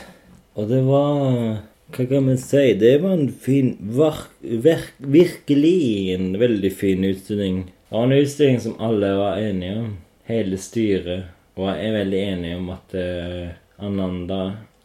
Og 0.55 0.71
det 0.71 0.83
var 0.87 1.59
Hva 1.93 2.07
kan 2.09 2.31
vi 2.31 2.39
si? 2.41 2.65
Det 2.79 2.95
var 3.03 3.19
en 3.19 3.29
fin 3.35 3.75
var, 3.99 4.23
verk, 4.41 4.95
Virkelig 4.99 6.15
en 6.15 6.33
veldig 6.41 6.73
fin 6.73 7.03
utstilling. 7.05 7.65
Det 7.67 7.99
var 7.99 8.07
en 8.07 8.19
utstilling 8.23 8.63
som 8.63 8.79
alle 8.81 9.11
var 9.19 9.43
enige 9.43 9.79
om. 9.83 9.95
Hele 10.31 10.59
styret 10.63 11.33
var 11.59 11.83
veldig 11.83 12.27
enige 12.31 12.61
om 12.63 12.71
at 12.73 12.95
eh, 12.95 13.57
Ananda 13.83 14.45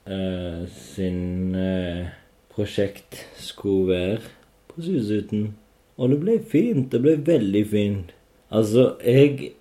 eh, 0.10 0.64
sin 0.74 1.54
eh, 1.56 2.17
prosjekt 2.58 3.22
skulle 3.38 3.94
være 3.94 4.20
på 4.68 4.82
Susuten. 4.82 5.52
Og 5.98 6.10
det 6.10 6.20
ble 6.22 6.40
fint. 6.42 6.90
Det 6.92 7.02
ble 7.02 7.16
veldig 7.26 7.64
fint. 7.70 8.12
Altså, 8.50 8.96
jeg 9.06 9.54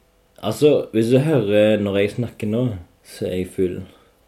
Altså, 0.43 0.87
hvis 0.93 1.09
du 1.09 1.19
hører 1.19 1.81
når 1.81 1.97
jeg 1.97 2.11
snakker 2.11 2.47
nå, 2.47 2.63
så 3.03 3.25
er 3.25 3.39
jeg 3.39 3.47
full. 3.55 3.79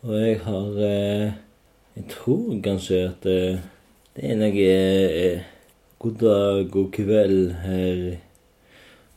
Og 0.02 0.14
jeg 0.16 0.38
har 0.40 0.78
eh, 0.86 1.32
Jeg 1.96 2.04
tror 2.08 2.60
kanskje 2.64 3.00
at 3.10 3.26
eh, 3.28 3.58
det 4.16 4.24
er 4.24 4.38
noe 4.40 4.64
eh, 4.64 5.42
God 5.98 6.16
dag, 6.22 6.70
god 6.70 6.88
kveld 6.96 7.52
her. 7.60 8.00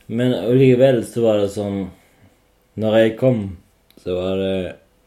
Men 0.07 0.35
likevel 0.57 0.99
så 1.07 1.23
var 1.23 1.39
det 1.39 1.53
sånn 1.53 1.85
Når 2.75 2.97
jeg 2.97 3.15
kom, 3.21 3.41
så 4.03 4.17
var 4.17 4.35
det 4.41 4.55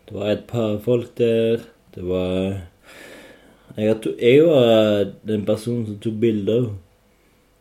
Det 0.08 0.16
var 0.16 0.32
et 0.32 0.46
par 0.48 0.78
folk 0.86 1.12
der. 1.20 1.60
Det 1.94 2.06
var 2.08 2.62
Jeg, 3.74 3.96
to, 4.02 4.10
jeg 4.22 4.44
var 4.46 5.08
den 5.26 5.42
personen 5.46 5.86
som 5.88 5.96
tok 5.98 6.14
bilder. 6.22 6.68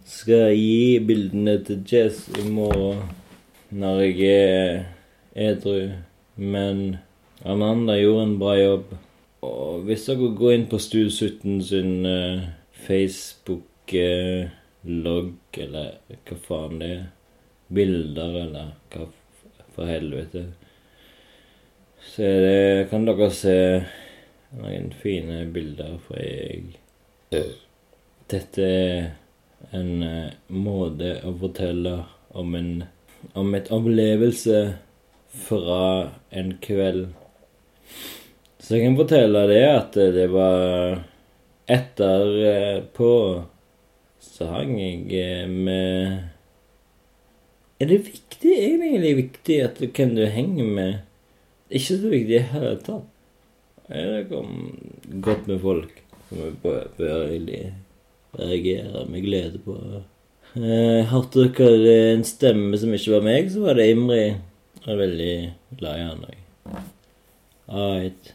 Skal 0.06 0.54
gi 0.54 1.00
bildene 1.02 1.64
til 1.66 1.82
Jess 1.90 2.30
i 2.38 2.50
morgen 2.54 3.02
når 3.74 4.02
jeg 4.04 4.30
er 4.30 4.86
edru. 5.34 5.90
Men 6.38 6.98
Amanda 7.42 7.98
gjorde 7.98 8.24
en 8.28 8.40
bra 8.40 8.54
jobb. 8.60 8.84
Og 9.44 9.82
hvis 9.88 10.06
dere 10.06 10.36
går 10.38 10.52
inn 10.54 10.68
på 10.70 10.78
Stu 10.80 11.10
17 11.10 11.62
sin 11.66 12.06
uh, 12.06 12.42
Facebook-logg, 12.86 15.34
eller 15.66 15.92
hva 16.14 16.36
faen 16.46 16.80
det 16.80 16.90
er 16.94 17.04
Bilder, 17.74 18.32
eller 18.46 18.68
hva 18.94 19.04
for 19.74 19.86
helvete 19.90 20.54
Så 22.06 22.22
det, 22.22 22.88
kan 22.92 23.06
dere 23.08 23.30
se 23.34 23.82
noen 24.60 24.92
fine 25.02 25.44
bilder, 25.54 25.98
for 26.06 26.22
jeg 26.22 27.44
Dette 28.30 28.66
er 28.66 29.08
en 29.74 30.04
eh, 30.06 30.34
måte 30.54 31.16
å 31.26 31.34
fortelle 31.42 31.96
om 32.38 32.54
en 32.58 32.84
om 33.34 33.56
et 33.56 33.72
opplevelse 33.72 34.60
fra 35.46 35.86
en 36.30 36.52
kveld. 36.62 37.08
Så 38.60 38.78
jeg 38.78 38.86
kan 38.88 39.00
fortelle 39.00 39.46
det 39.50 39.64
at 39.68 39.98
det 40.16 40.28
var 40.32 41.02
etterpå 41.72 43.14
så 44.24 44.48
hang 44.52 44.78
jeg 44.80 45.10
eh, 45.20 45.48
med 45.48 46.30
Er 47.82 47.90
det 47.90 48.06
viktig? 48.06 48.52
Er 48.52 48.78
det 48.80 48.88
egentlig 48.88 49.16
viktig 49.18 49.58
at 49.66 49.82
hvem 49.84 50.14
du 50.16 50.24
henger 50.32 50.70
med? 50.78 50.94
Ikke 51.70 51.98
så 52.00 52.12
viktig 52.12 52.38
i 52.38 52.38
det 52.38 52.52
hele 52.54 52.78
tatt. 52.86 53.13
Jeg 53.90 54.28
kom 54.30 54.52
godt 55.22 55.48
med 55.48 55.60
folk 55.60 56.04
som 56.30 56.40
jeg 56.40 56.54
bør, 56.64 56.88
reagere 58.40 59.06
med 59.10 59.22
glede 59.22 59.60
på. 59.66 59.76
Eh, 60.56 61.02
hørte 61.10 61.48
dere 61.58 62.14
en 62.14 62.24
stemme 62.24 62.78
som 62.78 62.94
ikke 62.94 63.16
var 63.16 63.26
meg, 63.26 63.52
så 63.52 63.66
var 63.66 63.78
det 63.78 63.90
Imri. 63.92 64.24
Jeg 64.84 64.94
er 64.94 65.00
veldig 65.00 65.36
glad 65.80 66.00
i 66.00 66.08
han 66.08 66.26
òg. 66.30 66.40
Right. 67.74 68.34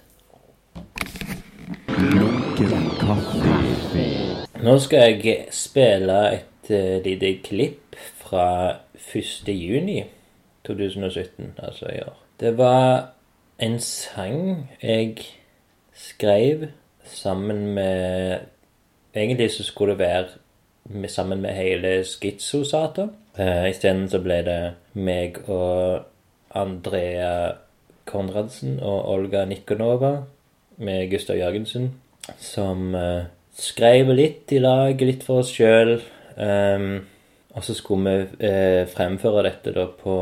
Nå 4.64 4.78
skal 4.82 5.12
jeg 5.12 5.36
spille 5.54 6.16
et 6.34 6.72
uh, 6.72 6.96
lite 7.04 7.34
klipp 7.44 7.98
fra 8.18 8.46
1. 8.98 9.52
juni 9.52 10.00
2017, 10.66 11.54
altså 11.56 11.92
i 11.92 12.00
år. 12.02 12.18
Det 12.40 12.56
var 12.58 13.14
en 13.58 13.78
sang 13.80 14.70
jeg 14.82 15.16
skrev 15.94 16.68
sammen 17.04 17.74
med 17.74 18.38
Egentlig 19.14 19.50
så 19.50 19.64
skulle 19.64 19.92
det 19.92 19.98
være 19.98 20.24
med, 20.84 21.08
sammen 21.08 21.40
med 21.40 21.50
hele 21.50 22.04
Skitsosata. 22.04 23.08
Uh, 23.38 23.70
Isteden 23.70 24.04
så 24.08 24.20
ble 24.22 24.36
det 24.46 24.58
meg 24.94 25.40
og 25.48 26.04
Andrea 26.54 27.52
Konradsen 28.06 28.78
og 28.80 29.08
Olga 29.08 29.44
Nikonova 29.44 30.12
med 30.76 31.10
Gustav 31.10 31.40
Jørgensen 31.40 31.90
som 32.38 32.94
uh, 32.94 33.24
skrev 33.58 34.12
litt 34.14 34.52
i 34.52 34.60
lag, 34.62 35.00
litt 35.00 35.24
for 35.26 35.42
oss 35.42 35.50
sjøl. 35.56 35.98
og 37.54 37.64
så 37.64 37.74
skulle 37.74 38.10
vi 38.10 38.46
uh, 38.46 38.86
fremføre 38.92 39.48
dette 39.48 39.72
da 39.74 39.88
på 40.04 40.18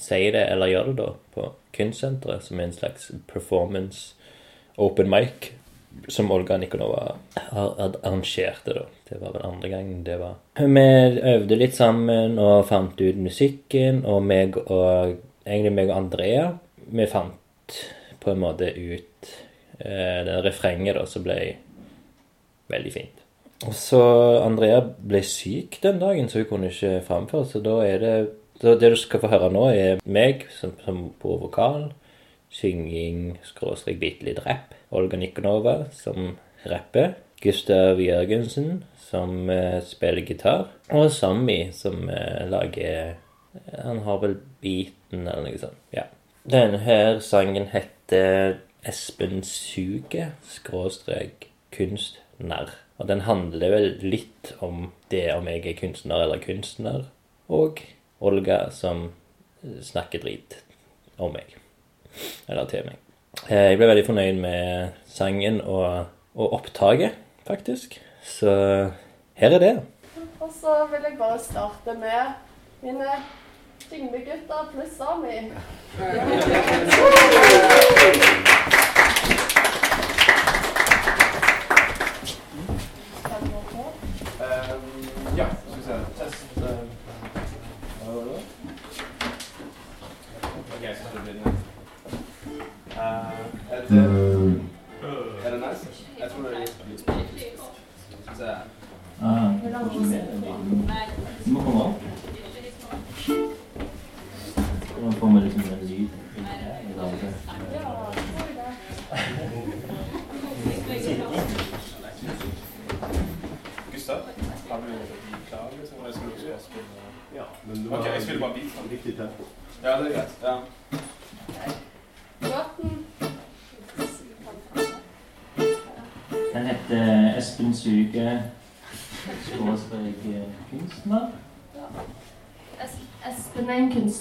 sier 0.00 0.34
det, 0.34 0.44
eller 0.52 0.72
gjør 0.72 0.90
det 0.90 0.96
da, 1.00 1.12
på 1.34 1.46
Kunstsenteret, 1.76 2.44
som 2.46 2.60
er 2.60 2.68
en 2.68 2.76
slags 2.76 3.10
performance 3.30 4.14
open 4.78 5.10
mic, 5.10 5.52
som 6.08 6.30
Olga 6.30 6.56
Nikonova 6.56 7.16
arrangerte, 7.50 8.74
da. 8.76 8.84
Det 9.08 9.18
var 9.22 9.32
vel 9.34 9.46
andre 9.48 9.68
gang 9.72 9.92
det 10.04 10.18
var. 10.20 10.36
Vi 10.58 10.86
øvde 11.32 11.56
litt 11.58 11.74
sammen 11.74 12.38
og 12.38 12.66
fant 12.68 13.00
ut 13.00 13.18
musikken, 13.18 14.04
og 14.06 14.22
meg 14.22 14.58
og 14.66 15.16
egentlig 15.48 15.72
meg 15.74 15.90
og 15.90 15.96
Andrea 15.96 16.48
Vi 16.92 17.06
fant 17.08 17.78
på 18.20 18.32
en 18.32 18.40
måte 18.40 18.68
ut 18.72 19.30
eh, 19.78 20.20
det 20.24 20.38
refrenget 20.44 20.96
da, 20.96 21.04
som 21.06 21.24
ble 21.24 21.38
veldig 22.72 22.92
fint. 22.92 23.24
Og 23.66 23.74
så 23.74 24.00
Andrea 24.44 24.80
ble 24.80 25.20
syk 25.26 25.80
den 25.82 25.98
dagen, 26.00 26.28
så 26.28 26.42
hun 26.42 26.48
kunne 26.52 26.70
ikke 26.72 27.02
framføre, 27.06 27.48
så 27.48 27.60
da 27.64 27.76
er 27.84 28.02
det 28.02 28.14
så 28.58 28.74
det 28.74 28.90
du 28.90 28.98
skal 28.98 29.22
få 29.22 29.30
høre 29.30 29.52
nå, 29.54 29.68
er 29.70 30.02
meg 30.04 30.48
som, 30.50 30.74
som 30.82 31.04
på 31.22 31.36
vokal, 31.44 31.92
synging, 32.50 33.36
skråstrek 33.46 34.00
bitte 34.00 34.26
litt 34.26 34.40
rapp, 34.46 34.74
Olga 34.90 35.18
Nikonova 35.20 35.82
som 35.94 36.34
rapper, 36.66 37.14
Gustav 37.42 38.00
Jørgensen 38.02 38.82
som 38.98 39.50
eh, 39.50 39.78
spiller 39.86 40.24
gitar, 40.26 40.66
og 40.90 41.10
Sammy 41.14 41.68
som 41.76 42.08
eh, 42.10 42.48
lager 42.50 43.14
eh, 43.14 43.76
Han 43.84 44.02
har 44.04 44.18
vel 44.22 44.34
beaten 44.62 45.26
eller 45.26 45.46
noe 45.46 45.60
sånt. 45.60 45.78
Ja. 45.94 46.08
Denne 46.48 46.80
her 46.82 47.20
sangen 47.24 47.70
heter 47.72 48.58
Espen 48.86 49.42
Suget, 49.46 50.34
skråstrek 50.48 51.48
kunstner. 51.74 52.74
Og 52.98 53.08
den 53.10 53.22
handler 53.28 53.74
vel 53.76 53.88
litt 54.02 54.52
om 54.64 54.90
det 55.12 55.28
om 55.36 55.46
jeg 55.50 55.62
er 55.62 55.78
kunstner 55.78 56.24
eller 56.24 56.42
kunstner, 56.42 57.06
og 57.48 57.84
Olga 58.20 58.70
som 58.74 59.10
snakker 59.82 60.22
drit 60.22 60.58
om 61.18 61.32
meg. 61.34 61.56
Eller 62.48 62.66
til 62.70 62.86
meg. 62.86 62.96
Eh, 63.46 63.70
jeg 63.70 63.78
ble 63.78 63.90
veldig 63.90 64.06
fornøyd 64.06 64.40
med 64.42 64.96
sangen 65.10 65.60
og, 65.62 66.06
og 66.34 66.52
opptaket, 66.60 67.18
faktisk. 67.46 68.00
Så 68.24 68.50
her 69.38 69.50
er 69.58 69.58
det. 69.62 69.74
Og 70.40 70.50
så 70.54 70.86
vil 70.90 71.04
jeg 71.04 71.18
bare 71.18 71.38
starte 71.38 71.94
med 71.98 72.34
mine 72.82 73.06
Tingbegutter 73.88 74.68
pluss 74.72 74.96
Sami. 74.98 75.50
podcast 90.88 91.12
to 91.12 91.20
midnight. 91.32 91.54
Uh, 92.96 93.32
at 93.70 93.88
the 93.88 94.27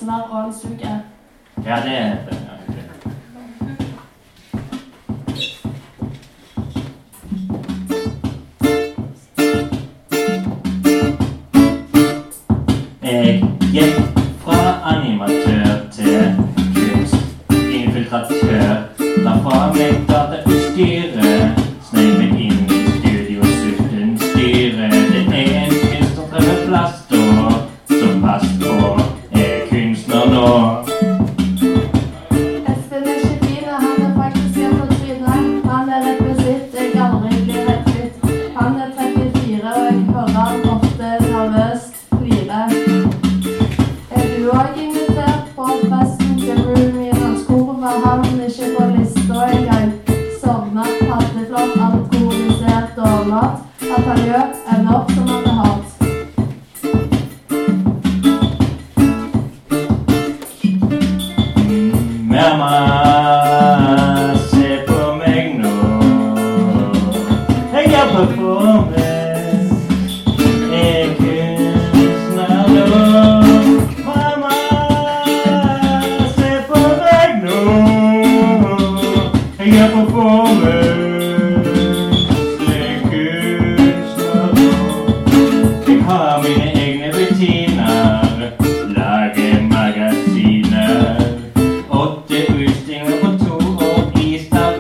not 0.08 0.30
on-street 0.32 0.80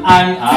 and 0.07 0.56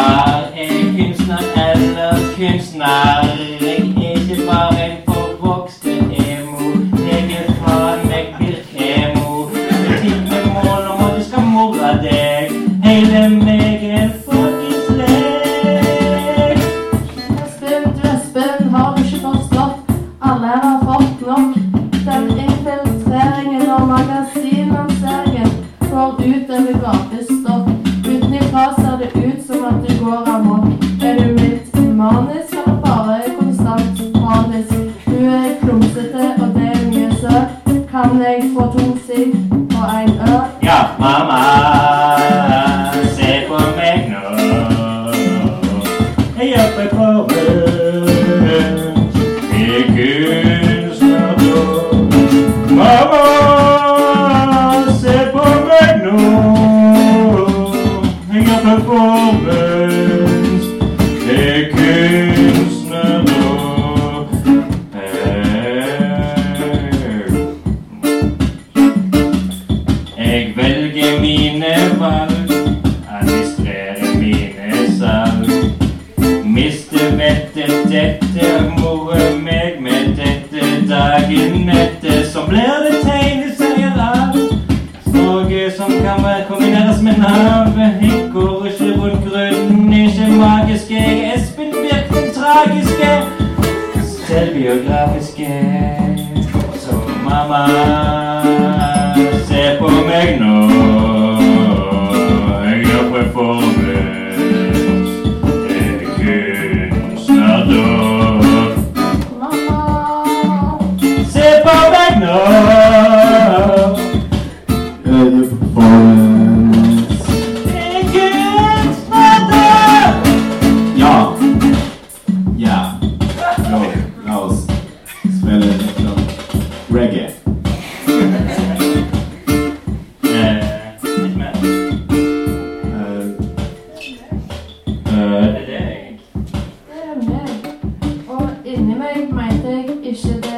should 140.14 140.49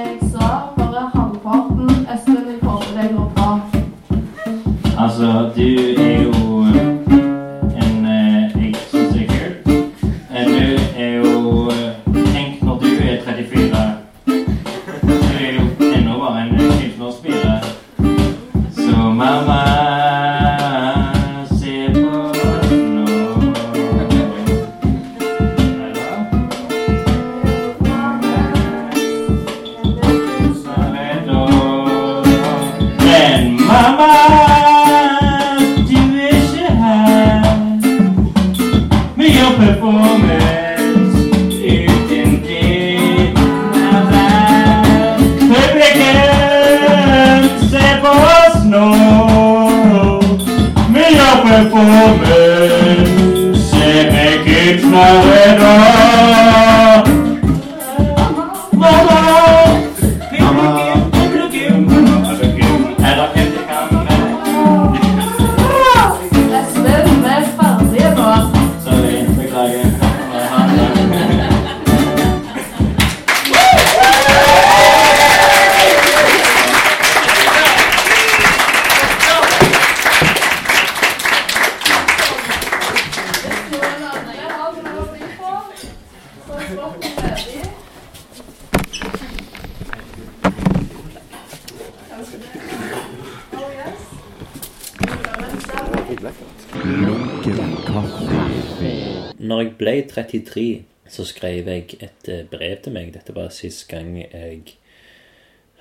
33, 100.14 100.66
så 101.12 101.25
skrev 101.29 101.68
jeg 101.68 101.96
et 102.01 102.29
eh, 102.31 102.44
brev 102.48 102.77
til 102.85 102.94
meg. 102.94 103.12
Dette 103.14 103.35
var 103.37 103.51
sist 103.55 103.87
gang 103.90 104.14
jeg 104.22 104.77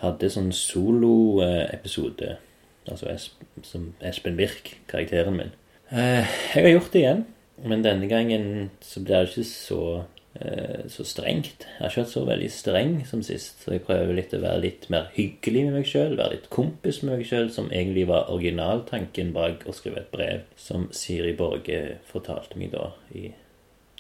hadde 0.02 0.32
sånn 0.34 0.52
soloepisode. 0.56 2.38
Altså 2.90 3.14
som 3.68 3.92
Espen 4.02 4.38
Birk, 4.40 4.74
karakteren 4.90 5.38
min. 5.38 5.52
Eh, 5.92 6.26
Jeg 6.56 6.64
har 6.66 6.74
gjort 6.74 6.94
det 6.94 7.04
igjen, 7.04 7.22
men 7.68 7.84
denne 7.86 8.08
gangen 8.10 8.72
så 8.82 9.04
blir 9.04 9.22
det 9.22 9.30
ikke 9.36 9.44
så, 9.46 9.82
eh, 10.40 10.88
så 10.90 11.06
strengt. 11.06 11.68
Jeg 11.68 11.78
har 11.84 11.92
ikke 11.92 12.02
vært 12.02 12.14
så 12.16 12.24
veldig 12.26 12.50
streng 12.52 12.96
som 13.06 13.22
sist, 13.24 13.62
så 13.62 13.76
jeg 13.76 13.84
prøver 13.86 14.16
litt 14.18 14.34
å 14.34 14.42
være 14.42 14.64
litt 14.64 14.90
mer 14.90 15.12
hyggelig 15.14 15.66
med 15.68 15.78
meg 15.78 15.86
sjøl. 15.92 16.18
Være 16.18 16.38
litt 16.40 16.50
kompis 16.50 17.04
med 17.04 17.20
meg 17.20 17.28
sjøl, 17.30 17.52
som 17.54 17.70
egentlig 17.70 18.08
var 18.10 18.32
originaltanken 18.34 19.32
bak 19.38 19.68
å 19.68 19.76
skrive 19.78 20.02
et 20.02 20.12
brev, 20.12 20.42
som 20.58 20.90
Siri 20.92 21.36
Borge 21.38 22.00
fortalte 22.10 22.58
meg 22.58 22.72
da 22.74 22.90
i 23.14 23.30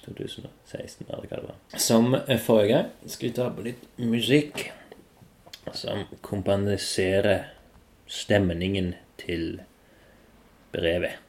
2016, 0.06 1.08
eller 1.10 1.28
hva 1.28 1.40
det 1.40 1.50
var. 1.50 1.58
Som 1.78 2.16
eh, 2.16 2.40
forrige 2.40 2.74
gang 2.74 2.94
skal 3.06 3.30
vi 3.30 3.34
ta 3.38 3.50
på 3.54 3.66
litt 3.66 3.84
musikk 4.02 4.70
som 5.78 6.06
kompaniserer 6.26 7.52
stemningen 8.10 8.96
til 9.22 9.62
brevet. 10.74 11.20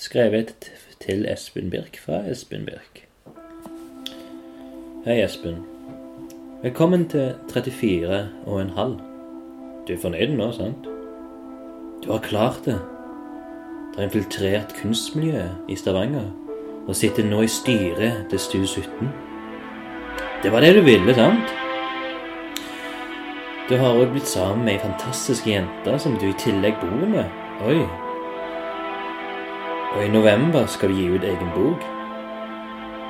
Skrevet 0.00 0.70
til 1.00 1.26
Espen 1.28 1.70
Birk 1.70 1.98
fra 2.00 2.22
Espen 2.28 2.66
Birk. 2.66 3.04
Hei, 5.04 5.20
Espen. 5.22 5.62
Velkommen 6.62 7.06
til 7.08 7.34
34 7.52 8.20
og 8.46 8.60
en 8.60 8.74
halv. 8.76 8.98
Du 9.88 9.94
er 9.94 10.02
fornøyd 10.02 10.34
nå, 10.36 10.50
sant? 10.56 10.88
Du 12.04 12.10
har 12.12 12.24
klart 12.24 12.64
det. 12.66 12.76
Det 13.90 13.98
har 13.98 14.08
infiltrert 14.08 14.74
kunstmiljøet 14.80 15.72
i 15.72 15.76
Stavanger 15.76 16.28
og 16.88 16.96
sitter 16.96 17.24
nå 17.24 17.42
i 17.44 17.50
styret 17.50 18.26
til 18.30 18.38
Stu 18.38 18.58
17. 18.66 19.10
Det 20.42 20.52
var 20.52 20.60
det 20.60 20.74
du 20.76 20.80
ville, 20.80 21.14
sant? 21.14 21.52
Du 23.68 23.76
har 23.78 23.94
òg 23.94 24.10
blitt 24.10 24.26
sammen 24.26 24.64
med 24.64 24.72
ei 24.74 24.82
fantastisk 24.82 25.46
jente 25.46 25.98
som 26.02 26.16
du 26.18 26.26
i 26.26 26.38
tillegg 26.40 26.80
bor 26.80 27.04
med. 27.06 27.28
Oi. 27.68 27.84
Og 29.94 30.04
i 30.04 30.08
november 30.10 30.66
skal 30.66 30.90
du 30.90 30.96
gi 30.98 31.06
ut 31.12 31.24
egen 31.24 31.52
bok. 31.54 31.84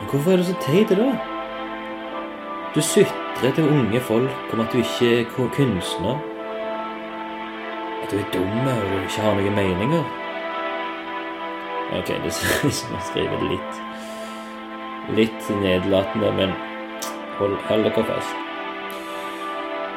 Men 0.01 0.11
hvorfor 0.11 0.33
er 0.33 0.43
du 0.43 0.45
så 0.45 0.57
teit 0.61 0.93
da? 0.93 1.13
Du 2.75 2.81
sutrer 2.85 3.55
til 3.55 3.69
unge 3.69 4.01
folk 4.01 4.53
om 4.53 4.61
at 4.61 4.73
du 4.73 4.79
ikke 4.79 5.21
er 5.21 5.31
kunstner. 5.57 6.21
At 8.03 8.11
du 8.11 8.19
er 8.19 8.29
dum 8.35 8.73
og 8.75 9.03
ikke 9.03 9.25
har 9.25 9.39
noen 9.41 9.57
meninger. 9.57 10.20
Ok, 11.99 12.11
jeg 12.11 12.33
skriver 13.09 13.41
litt 13.51 13.81
Litt 15.17 15.49
nedlatende, 15.59 16.31
men 16.37 16.53
hold, 17.39 17.57
hold 17.67 17.87
dere 17.89 18.05
fast. 18.07 18.37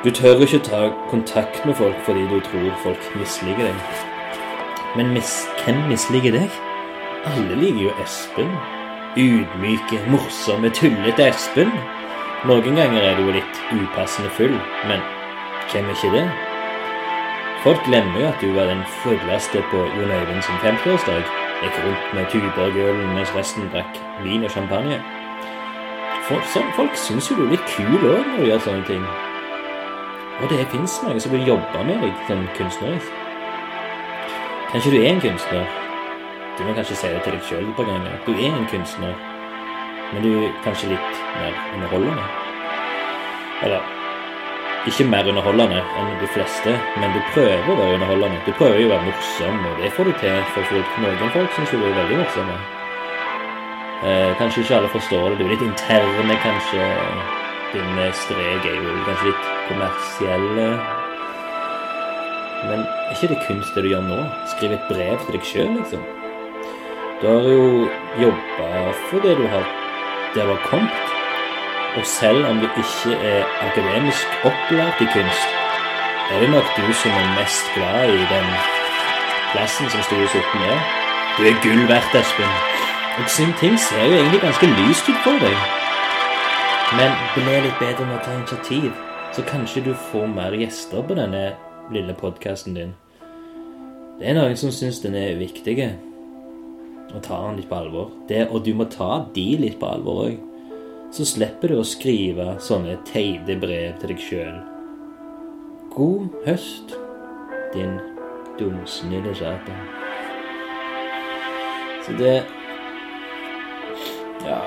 Du 0.03 0.09
tør 0.09 0.41
ikke 0.41 0.59
ta 0.65 0.79
kontakt 1.11 1.61
med 1.67 1.77
folk 1.77 1.99
fordi 2.07 2.23
du 2.31 2.39
tror 2.47 2.71
folk 2.81 3.09
misliker 3.19 3.69
deg. 3.69 3.99
Men 4.97 5.13
mis 5.13 5.35
hvem 5.61 5.83
misliker 5.91 6.33
deg? 6.33 6.57
Alle 7.29 7.59
liker 7.61 7.85
jo 7.85 7.93
Espen. 8.03 8.49
Ydmyke, 9.19 10.01
morsomme, 10.09 10.73
tullete 10.73 11.29
Espen. 11.29 11.69
Noen 12.49 12.75
ganger 12.81 13.05
er 13.11 13.21
du 13.21 13.29
litt 13.31 13.61
upassende 13.71 14.33
full, 14.33 14.57
men 14.89 15.05
hvem 15.69 15.93
er 15.93 15.95
ikke 15.95 16.11
det? 16.17 16.25
Folk 17.63 17.85
glemmer 17.85 18.19
jo 18.19 18.27
at 18.33 18.41
du 18.41 18.49
var 18.57 18.67
den 18.67 18.83
fulleste 19.03 19.61
på 19.71 19.85
Jon 19.93 20.11
Øyvind 20.11 20.41
sin 20.43 20.59
50-årsdag. 20.65 21.42
Gikk 21.63 21.77
rundt 21.83 22.13
med 22.13 22.25
tuber 22.31 22.97
mens 23.15 23.35
resten 23.35 23.69
drakk 23.71 23.99
vin 24.23 24.43
og 24.43 24.51
champagne. 24.51 24.97
Folk, 26.27 26.43
så, 26.53 26.63
folk 26.75 26.95
syns 26.95 27.29
jo 27.31 27.37
du 27.39 27.45
er 27.45 27.53
litt 27.55 27.71
kul 27.71 27.95
òg 27.99 28.27
når 28.27 28.37
du 28.41 28.49
gjør 28.49 28.65
sånne 28.65 28.85
ting. 28.87 29.05
Og 30.41 30.49
det 30.51 30.67
fins 30.73 30.99
mange 31.05 31.23
som 31.23 31.31
vil 31.31 31.47
jobbe 31.47 31.85
med 31.87 32.03
deg 32.03 32.27
som 32.27 32.43
kunstnerisk. 32.57 33.15
Kanskje 34.73 34.91
du 34.91 34.99
er 34.99 35.09
en 35.13 35.23
kunstner. 35.23 35.65
Du 36.57 36.63
må 36.67 36.75
kanskje 36.75 36.99
si 36.99 37.15
det 37.15 37.23
til 37.25 37.35
deg 37.37 37.47
sjøl 37.47 37.65
et 37.65 37.75
par 37.79 37.87
ganger. 37.89 38.15
Du 38.27 38.31
er 38.33 38.51
en 38.51 38.69
kunstner, 38.71 39.15
men 40.13 40.23
du 40.25 40.31
er 40.43 40.55
kanskje 40.67 40.91
litt 40.91 41.19
mer 41.39 41.59
underholdende. 41.75 42.31
Eller 43.63 44.02
ikke 44.89 45.05
mer 45.07 45.27
underholdende 45.31 45.79
enn 45.99 46.09
de 46.19 46.27
fleste, 46.33 46.73
men 46.99 47.13
du 47.15 47.19
prøver 47.33 47.69
å 47.71 47.75
være 47.79 47.97
underholdende. 47.97 48.41
Du 48.47 48.51
prøver 48.57 48.81
jo 48.81 48.89
å 48.89 48.93
være 48.93 49.07
morsom, 49.07 49.59
og 49.69 49.83
det 49.83 49.91
får 49.95 50.09
du 50.09 50.15
til 50.21 50.41
for 50.55 50.71
folk. 50.71 50.97
Noen 51.03 51.35
folk 51.35 51.55
syns 51.57 51.71
du 51.71 51.77
er 51.79 51.99
veldig 51.99 52.17
morsomme. 52.19 52.57
Eh, 54.03 54.31
kanskje 54.39 54.65
ikke 54.65 54.75
alle 54.81 54.91
forstår 54.91 55.29
det. 55.29 55.37
Du 55.39 55.45
er 55.45 55.53
litt 55.53 55.63
interne, 55.63 56.35
kanskje. 56.43 56.89
Din 57.73 58.01
strek 58.19 58.67
er 58.69 58.75
jo 58.75 58.97
kanskje 59.07 59.29
litt 59.29 59.47
kommersielle. 59.69 60.67
Men 62.67 62.83
er 62.83 63.15
ikke 63.15 63.31
det 63.31 63.39
kunst 63.47 63.75
det 63.75 63.85
du 63.85 63.89
gjør 63.93 64.03
nå? 64.09 64.19
Skrive 64.51 64.77
et 64.77 64.91
brev 64.91 65.23
til 65.23 65.37
deg 65.37 65.47
sjøl, 65.47 65.71
liksom. 65.79 66.03
Du 67.21 67.25
har 67.29 67.47
jo 67.47 67.87
jobba 68.19 68.69
for 69.07 69.23
det 69.23 69.37
du 69.39 69.47
har 69.47 69.65
der 70.35 70.43
du 70.43 70.51
har 70.51 70.63
kommet. 70.67 71.02
Og 71.97 72.05
selv 72.05 72.45
om 72.49 72.57
du 72.57 72.67
ikke 72.83 73.17
er 73.21 73.43
akademisk 73.61 74.27
opplært 74.49 75.01
i 75.01 75.07
kunst, 75.13 75.49
er 76.31 76.39
det 76.41 76.49
nok 76.49 76.67
du 76.77 76.93
som 76.93 77.11
er 77.11 77.35
mest 77.39 77.65
glad 77.75 78.09
i 78.09 78.23
den 78.33 78.47
plassen 79.51 79.89
som 79.89 80.01
Store 80.07 80.25
oppe 80.41 80.61
er. 80.73 80.79
Du 81.37 81.41
er 81.49 81.59
gull 81.65 81.83
verdt, 81.89 82.15
Espen. 82.17 82.55
Og 83.19 83.29
sin 83.29 83.53
ting 83.59 83.77
ser 83.79 84.05
jo 84.05 84.15
egentlig 84.17 84.41
ganske 84.41 84.69
lyst 84.79 85.09
ut 85.09 85.19
for 85.25 85.37
deg. 85.43 85.57
Men 86.97 87.13
bli 87.35 87.59
litt 87.65 87.77
bedre 87.81 88.07
med 88.07 88.17
å 88.17 88.23
ta 88.25 88.33
initiativ, 88.37 88.89
så 89.33 89.45
kanskje 89.45 89.85
du 89.85 89.93
får 90.11 90.25
mer 90.29 90.57
gjester 90.57 91.05
på 91.05 91.17
denne 91.17 91.43
lille 91.93 92.15
podkasten 92.17 92.77
din. 92.77 92.95
Det 94.17 94.29
er 94.29 94.37
noen 94.37 94.57
som 94.57 94.73
syns 94.73 95.01
den 95.05 95.17
er 95.17 95.37
viktig, 95.37 95.77
og 97.13 97.21
tar 97.25 97.47
den 97.47 97.61
litt 97.61 97.69
på 97.69 97.77
alvor. 97.81 98.09
Det, 98.29 98.47
og 98.49 98.65
du 98.65 98.73
må 98.77 98.89
ta 98.89 99.23
de 99.35 99.45
litt 99.61 99.77
på 99.81 99.89
alvor 99.89 100.25
òg. 100.27 100.41
Så 101.13 101.27
slipper 101.29 101.69
du 101.69 101.75
å 101.77 101.85
skrive 101.85 102.55
sånne 102.57 102.95
teite 103.05 103.53
brev 103.61 103.99
til 104.01 104.09
deg 104.09 104.21
sjøl. 104.23 104.55
God 105.93 106.33
høst, 106.47 106.95
din 107.75 107.99
dumsnille 108.57 109.35
satan. 109.37 109.83
Så 112.01 112.17
det 112.17 112.33
Ja. 114.41 114.57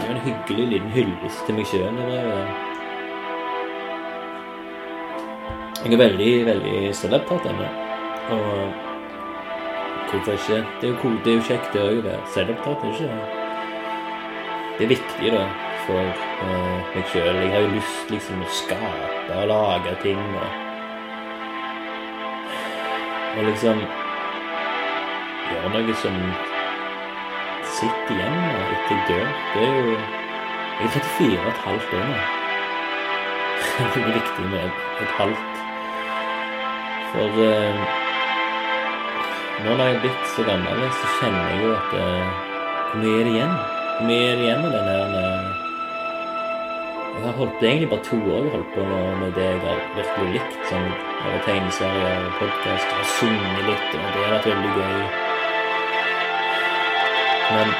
Det 0.00 0.08
er 0.08 0.10
en 0.10 0.20
hyggelig 0.26 0.66
liten 0.72 0.90
hyllest 0.90 1.46
til 1.46 1.54
meg 1.54 1.66
sjøl. 1.66 2.00
Jeg 5.84 5.92
er 5.92 6.02
veldig, 6.02 6.32
veldig 6.46 6.94
selvopptatt 6.94 7.46
ennå. 7.46 7.68
Og 8.30 8.72
hvorfor 10.10 10.32
ikke? 10.32 10.66
Det 10.80 10.90
er 10.90 11.34
jo, 11.34 11.42
kjekt 11.46 11.72
det 11.72 11.82
òg 11.84 12.02
å 12.02 12.08
være 12.10 12.26
selvopptatt, 12.34 12.90
ikke? 12.90 13.39
Det 14.80 14.86
er 14.86 14.94
viktig, 14.94 15.30
da, 15.34 15.42
for 15.84 16.00
uh, 16.40 16.92
meg 16.94 17.08
sjøl. 17.12 17.34
Jeg 17.36 17.50
har 17.52 17.66
jo 17.66 17.72
lyst 17.74 18.08
liksom 18.08 18.40
å 18.40 18.46
skape 18.48 19.34
og 19.36 19.48
lage 19.50 19.90
ting 20.00 20.20
og 20.40 20.46
Og 23.30 23.44
liksom 23.44 23.82
gjøre 25.50 25.72
noe 25.74 25.96
som 26.00 26.16
sitter 27.76 28.14
igjen 28.14 28.38
da, 28.40 28.62
etter 28.70 28.94
jeg 28.96 29.02
dør. 29.10 29.28
Det 29.52 29.66
er 29.66 29.76
jo 29.76 29.90
Jeg 29.90 30.86
er 30.86 30.94
34 30.94 31.42
og 31.42 31.50
et 31.50 31.60
halvt 31.66 31.92
år 31.98 32.08
nå. 32.08 32.22
Det 33.92 34.00
er 34.00 34.16
viktig 34.16 34.46
med 34.54 34.80
et 35.04 35.12
halvt 35.18 35.60
for 37.10 37.42
uh, 37.42 37.84
nå 39.60 39.74
når 39.74 39.84
jeg 39.84 39.94
er 39.98 40.00
blitt 40.06 40.32
så 40.32 40.46
gammel, 40.48 40.80
så 41.02 41.12
kjenner 41.18 41.52
jeg 41.52 41.60
jo 41.66 41.74
at 41.74 41.94
uh, 42.00 42.40
Hvor 42.94 43.12
er 43.18 43.28
det 43.28 43.34
igjen? 43.34 43.54
Mye 44.00 44.32
igjen 44.32 44.62
av 44.64 44.72
den 44.72 45.14
uh, 45.14 45.48
Jeg 47.12 47.24
har 47.26 47.34
holdt 47.36 47.56
på 47.60 47.66
egentlig 47.66 47.88
bare 47.90 48.04
to 48.06 48.16
år 48.32 48.46
holdt 48.54 48.70
på 48.72 48.84
nå 48.88 49.00
med 49.20 49.34
det 49.36 49.44
jeg 49.44 49.58
har 49.60 49.82
virkelig 49.96 50.30
likt, 50.36 50.54
som 50.70 50.86
av 51.20 51.34
tegneserier 51.44 52.22
og 52.24 52.38
podkast, 52.38 52.94
og 52.96 53.10
sunget 53.18 53.66
litt, 53.66 53.90
og 53.98 54.06
det 54.14 54.22
har 54.22 54.32
vært 54.36 54.48
veldig 54.48 54.70
gøy. 54.78 55.02
Men 57.50 57.74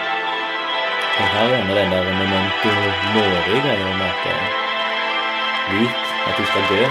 jeg 1.21 1.31
har 1.37 1.55
gjerne 1.55 1.79
den 1.79 1.95
der 1.95 2.13
memento 2.19 2.75
mori-greia 3.15 3.89
om 3.95 4.05
at 4.11 4.29
Vit 5.71 6.05
at 6.27 6.37
du 6.37 6.45
skal 6.51 6.69
dø. 6.75 6.85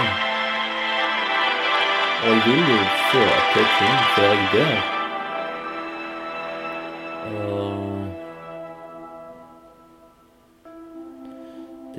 Og 2.24 2.28
jeg 2.34 2.42
vil 2.48 2.74
jo 2.74 2.82
få 3.12 3.24
til 3.54 3.72
ting 3.78 3.96
før 4.16 4.34
jeg 4.34 4.50
dør. 4.56 4.76
Og 7.30 7.99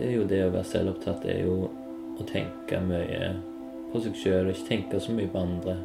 Det 0.02 0.08
er 0.10 0.16
jo 0.18 0.26
det 0.26 0.40
å 0.48 0.50
være 0.50 0.66
selvopptatt, 0.66 1.28
er 1.30 1.44
jo 1.46 1.70
å 2.18 2.26
tenke 2.26 2.80
mye 2.82 3.36
på 3.92 4.02
seg 4.02 4.18
sjøl 4.18 4.50
og 4.50 4.56
ikke 4.56 4.70
tenke 4.72 5.02
så 5.04 5.14
mye 5.14 5.30
på 5.30 5.44
andre. 5.46 5.78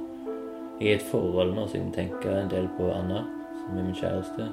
Jeg 0.80 0.86
er 0.86 0.88
i 0.88 0.96
et 0.96 1.06
forhold 1.10 1.52
nå, 1.52 1.66
så 1.68 1.76
jeg 1.76 1.84
må 1.84 2.32
en 2.32 2.50
del 2.52 2.70
på 2.78 2.88
Anna, 2.94 3.22
som 3.60 3.76
er 3.76 3.84
min 3.84 4.00
kjæreste. 4.00 4.48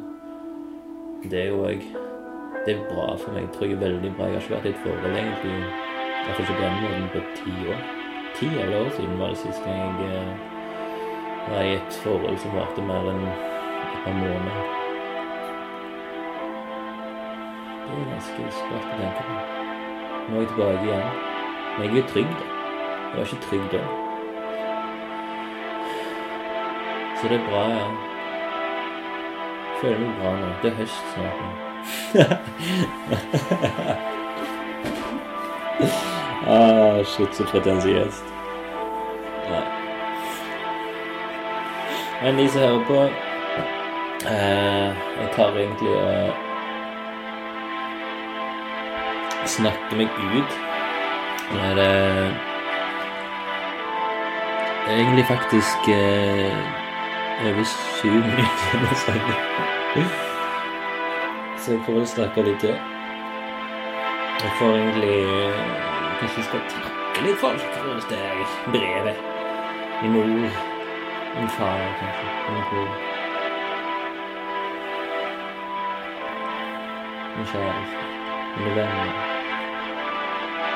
Det 1.23 1.45
er 1.45 1.52
jo 1.54 1.63
òg 1.69 1.91
Det 2.63 2.78
er 2.78 2.86
bra 2.88 3.10
for 3.19 3.36
meg. 3.36 3.43
Jeg 3.43 3.52
tror 3.56 3.67
jeg 3.67 3.76
er 3.76 3.82
veldig 3.82 4.12
bra. 4.15 4.28
Jeg 4.30 4.36
har 4.36 4.43
ikke 4.43 4.54
vært 4.54 4.67
i 4.69 4.71
et 4.71 4.84
forhold 4.86 5.17
egentlig, 5.17 5.58
iallfall 6.13 6.45
ikke 6.45 6.56
på 6.56 6.63
den 6.63 6.80
måten, 6.84 7.12
på 7.12 7.23
ti 7.41 7.58
år 7.73 7.84
ti 8.36 8.45
eller 8.45 8.86
år 8.86 8.89
siden 8.89 9.19
var 9.19 9.28
det 9.28 9.38
sist 9.38 9.63
gang 9.63 10.02
jeg 10.02 10.15
eh, 10.15 10.38
var 11.52 11.62
i 11.62 11.73
et 11.76 11.93
forhold 12.04 12.38
som 12.38 12.56
varte 12.58 12.82
mer 12.82 13.10
enn 13.12 13.26
et 13.30 13.97
par 14.04 14.15
måneder. 14.19 14.69
Det 17.84 17.99
er 18.02 18.13
ganske 18.13 18.54
sprøtt 18.60 18.93
å 18.93 19.02
tenke 19.02 19.28
på. 19.28 19.53
Nå 20.29 20.36
er 20.36 20.39
jeg 20.39 20.49
tilbake 20.49 20.83
igjen. 20.83 21.07
Men 21.77 21.86
jeg 21.95 22.03
er 22.03 22.07
trygg, 22.13 22.31
da. 22.39 22.45
Jeg 23.09 23.15
var 23.17 23.23
ikke 23.23 23.45
trygg 23.49 23.65
da. 23.71 23.83
Så 27.21 27.23
det 27.29 27.38
er 27.39 27.45
bra, 27.49 27.63
ja. 27.75 27.86
Jeg 29.83 29.95
bra 30.19 30.31
nå. 30.39 30.47
Det 30.62 30.71
er 30.71 30.75
høst 30.75 31.05
snart 31.13 31.38
nå. 31.43 31.49
Ah, 36.47 37.05
shit, 37.05 37.36
så 37.36 37.43
pretensiøst. 37.47 38.23
Nei. 39.49 39.63
Men 42.23 42.38
de 42.38 42.49
som 42.49 42.62
hører 42.62 42.83
på 42.88 42.97
eh, 44.27 44.89
Jeg 45.21 45.29
tar 45.36 45.55
egentlig 45.59 45.93
og 45.95 46.53
snakker 49.49 49.97
meg 49.97 50.08
ut. 50.34 50.58
Det 51.51 51.62
er 51.69 51.75
det 51.75 51.91
egentlig 54.89 55.25
faktisk 55.25 55.89
eh, 55.93 56.58
over 57.45 57.63
sju 57.63 58.10
minutter 58.10 58.88
å 58.88 58.99
snakke. 59.06 59.38
Så 61.63 61.75
jeg 61.75 61.84
får 61.86 61.99
vel 61.99 62.08
snakke 62.15 62.45
litt 62.49 62.60
til. 62.63 62.75
Jeg 64.43 64.51
får 64.60 64.77
egentlig 64.77 65.19
Kanskje 66.19 66.39
jeg 66.39 66.45
skal 66.47 66.62
takke 66.71 67.23
litt 67.25 67.39
folk 67.41 67.63
for 67.75 68.03
det 68.12 68.19
brevet. 68.71 69.17
Min 70.03 70.13
mor, 70.13 70.29
min 70.29 71.49
far, 71.58 71.84
kanskje. 71.99 72.29
Min 72.47 72.63
bror. 72.69 72.89
Min 77.36 77.45
kjæreste. 77.51 78.10
Mine 78.58 78.75
venner. 78.75 79.33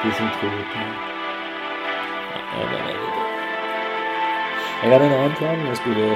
De 0.03 0.12
som 0.13 0.27
tror 0.39 0.49
på 0.71 0.77
meg. 0.79 0.95
Jeg 2.53 2.60
var 2.60 2.67
veldig 2.73 2.95
bra. 3.01 3.23
Jeg 4.81 4.91
hadde 4.91 5.05
en 5.05 5.13
annen 5.17 5.36
plan 5.39 5.65
jeg 5.67 5.77
skulle 5.77 6.07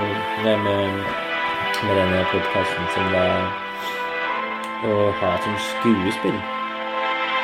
med, 0.43 0.57
med, 0.65 1.95
denne 1.97 2.19
podkasten, 2.31 2.85
som 2.93 3.07
var 3.15 3.33
å 4.85 5.09
ha 5.21 5.31
som 5.41 5.57
skuespill. 5.69 6.37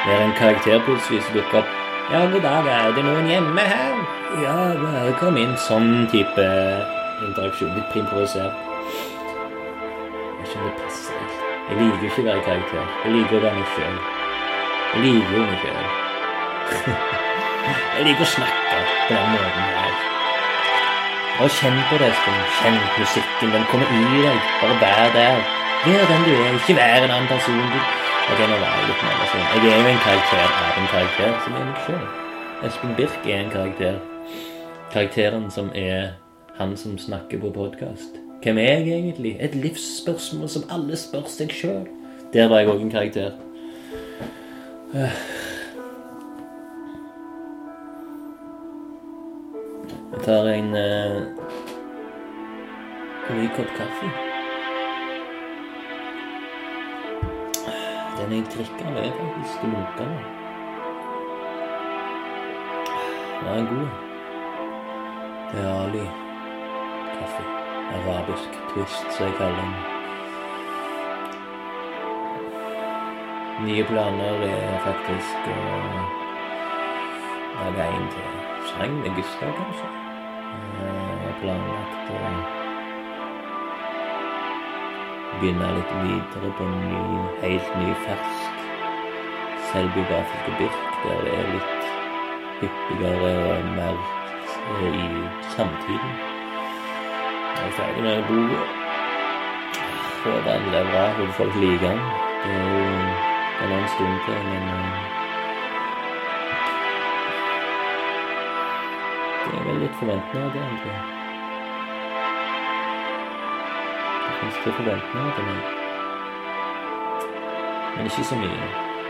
Der 0.05 0.23
en 0.27 0.37
karakter 0.37 0.85
plutselig 0.85 1.23
dukker 1.33 1.63
opp. 1.63 1.73
'Ja, 2.07 2.19
god 2.31 2.41
dag, 2.41 2.67
er 2.67 2.91
det 2.95 3.03
noen 3.03 3.27
hjemme 3.27 3.61
her?' 3.73 4.05
'Ja, 4.43 4.55
bare 4.83 5.13
kom 5.19 5.37
inn.' 5.37 5.57
Sånn 5.57 6.07
type 6.11 6.45
interaksjon. 7.27 7.75
Litt 7.75 7.95
improvisert. 7.95 8.53
Jeg 10.39 10.47
skjønner 10.49 10.69
det 10.69 10.83
passer. 10.83 11.13
Jeg 11.69 11.77
liker 11.81 12.05
ikke 12.07 12.21
å 12.21 12.27
være 12.31 12.43
karakter. 12.49 12.83
Jeg 13.03 13.15
liker 13.15 13.37
å 13.39 13.45
være 13.47 13.55
meg 13.59 13.71
sjøl. 13.75 13.97
Jeg 14.93 15.01
liker 15.07 15.33
jo 15.35 15.47
meg 15.49 15.65
sjøl. 15.65 16.06
Jeg 16.67 18.05
liker 18.07 18.23
å 18.23 18.29
snakke 18.31 18.81
på 19.07 19.13
den 19.13 19.31
måten 19.33 19.63
her. 19.77 19.95
Bare 21.37 21.53
kjenn 21.53 21.79
på 21.89 21.97
det, 22.01 22.09
Espen. 22.09 22.37
Kjenn 22.59 22.77
musikken. 22.97 23.51
Den 23.53 23.65
kommer 23.71 23.91
i 23.93 24.21
deg. 24.23 24.37
Bare 24.61 24.77
vær 24.81 25.11
der. 25.13 25.41
Vær 25.85 26.05
den 26.09 26.23
du 26.25 26.31
er, 26.33 26.55
ikke 26.57 26.75
vær 26.79 27.05
en 27.05 27.13
annen 27.13 27.27
person. 27.29 27.59
Ok, 28.27 28.39
nå 28.41 28.55
var 28.59 28.71
jeg 28.73 28.87
litt 28.89 29.03
mer 29.05 29.27
sånn. 29.31 29.43
Jeg 29.53 29.69
er 29.71 29.83
jo 29.83 29.91
en 29.91 29.99
karakter 30.03 30.45
av 30.47 30.79
en 30.81 30.87
karakter 30.91 31.35
som 31.45 31.59
er 31.59 31.67
meg 31.67 31.83
sjøl. 31.85 32.07
Espen 32.67 32.95
Birk 32.97 33.27
er 33.29 33.43
en 33.43 33.51
karakter. 33.53 33.99
Karakteren 34.91 35.45
som 35.53 35.69
er 35.77 36.15
han 36.57 36.73
som 36.79 36.97
snakker 36.97 37.39
på 37.43 37.53
podkast. 37.53 38.17
Hvem 38.41 38.57
er 38.57 38.81
jeg 38.81 38.97
egentlig? 38.97 39.35
Et 39.39 39.55
livsspørsmål 39.55 40.49
som 40.49 40.65
alle 40.73 40.97
spør 40.97 41.29
seg 41.29 41.53
sjøl. 41.53 41.85
Der 42.33 42.49
var 42.49 42.63
jeg 42.63 42.73
òg 42.73 42.81
en 42.81 42.91
karakter. 42.91 43.37
Jeg 44.93 45.11
tar 50.27 50.47
en 50.47 50.73
uh, 50.75 51.21
ny 53.35 53.47
kopp 53.55 53.69
kaffe. 53.77 54.07
Den 58.17 58.33
jeg 58.35 58.47
drikker 58.51 58.89
nå, 58.89 58.95
er 58.99 59.13
faktisk 59.19 59.61
lunkende. 59.63 60.17
Den 63.37 63.47
er 63.53 63.63
god. 63.69 63.87
Det 65.51 65.61
er 65.61 65.69
Ali 65.83 66.03
kaffe. 67.13 67.43
Arabisk 67.97 68.57
twist, 68.73 69.05
som 69.17 69.25
jeg 69.29 69.37
kaller 69.37 69.61
den. 69.61 69.73
Nye 73.69 73.87
planer 73.93 74.43
er 74.49 74.75
faktisk 74.89 75.47
å 75.53 75.57
lage 77.61 77.87
en 77.87 78.11
til 78.17 78.27
sang 78.73 78.99
med 78.99 79.15
Gustav, 79.15 79.55
kanskje. 79.61 80.06
Eh, 80.77 81.27
planlagt 81.41 82.11
å 82.13 82.21
begynne 85.39 85.73
litt 85.77 85.91
videre 86.01 86.53
på 86.57 86.67
en 86.67 86.77
ny, 86.85 87.01
helt 87.43 87.75
ny, 87.81 87.89
fersk 88.05 88.63
selvbiografisk 89.71 90.45
Birk, 90.57 90.77
der 91.03 91.19
det 91.25 91.33
er 91.39 91.49
litt 91.53 91.89
hyppigere 92.61 93.33
og 93.51 93.67
mer 93.75 93.97
eh, 93.97 94.87
i 94.87 95.09
samtiden. 95.55 96.15
Jeg 97.57 97.67
er 97.67 97.75
ferdig 97.79 98.03
med 98.05 98.23
boka. 98.29 98.63
Håper 100.23 100.41
den 100.47 100.71
levra, 100.73 101.03
håper 101.19 101.35
folk 101.41 101.59
liker 101.61 101.87
den. 101.87 102.01
Det 102.43 102.55
er 102.55 102.73
jo 102.73 102.87
en 102.87 103.71
annen 103.71 103.87
stund 103.95 104.19
til, 104.25 104.41
men 104.47 105.16
Det 109.47 109.59
er 109.59 109.63
vel 109.63 109.77
litt 109.79 109.95
forventninger 109.99 110.49
det, 110.53 110.61
jeg. 110.61 111.03
Det 114.23 114.33
finnes 114.39 114.57
det 114.65 114.73
forventninger 114.79 115.31
til 115.35 115.45
meg. 115.47 115.61
Men 117.95 118.05
ikke 118.05 118.23
så 118.29 118.35
mye, 118.41 118.67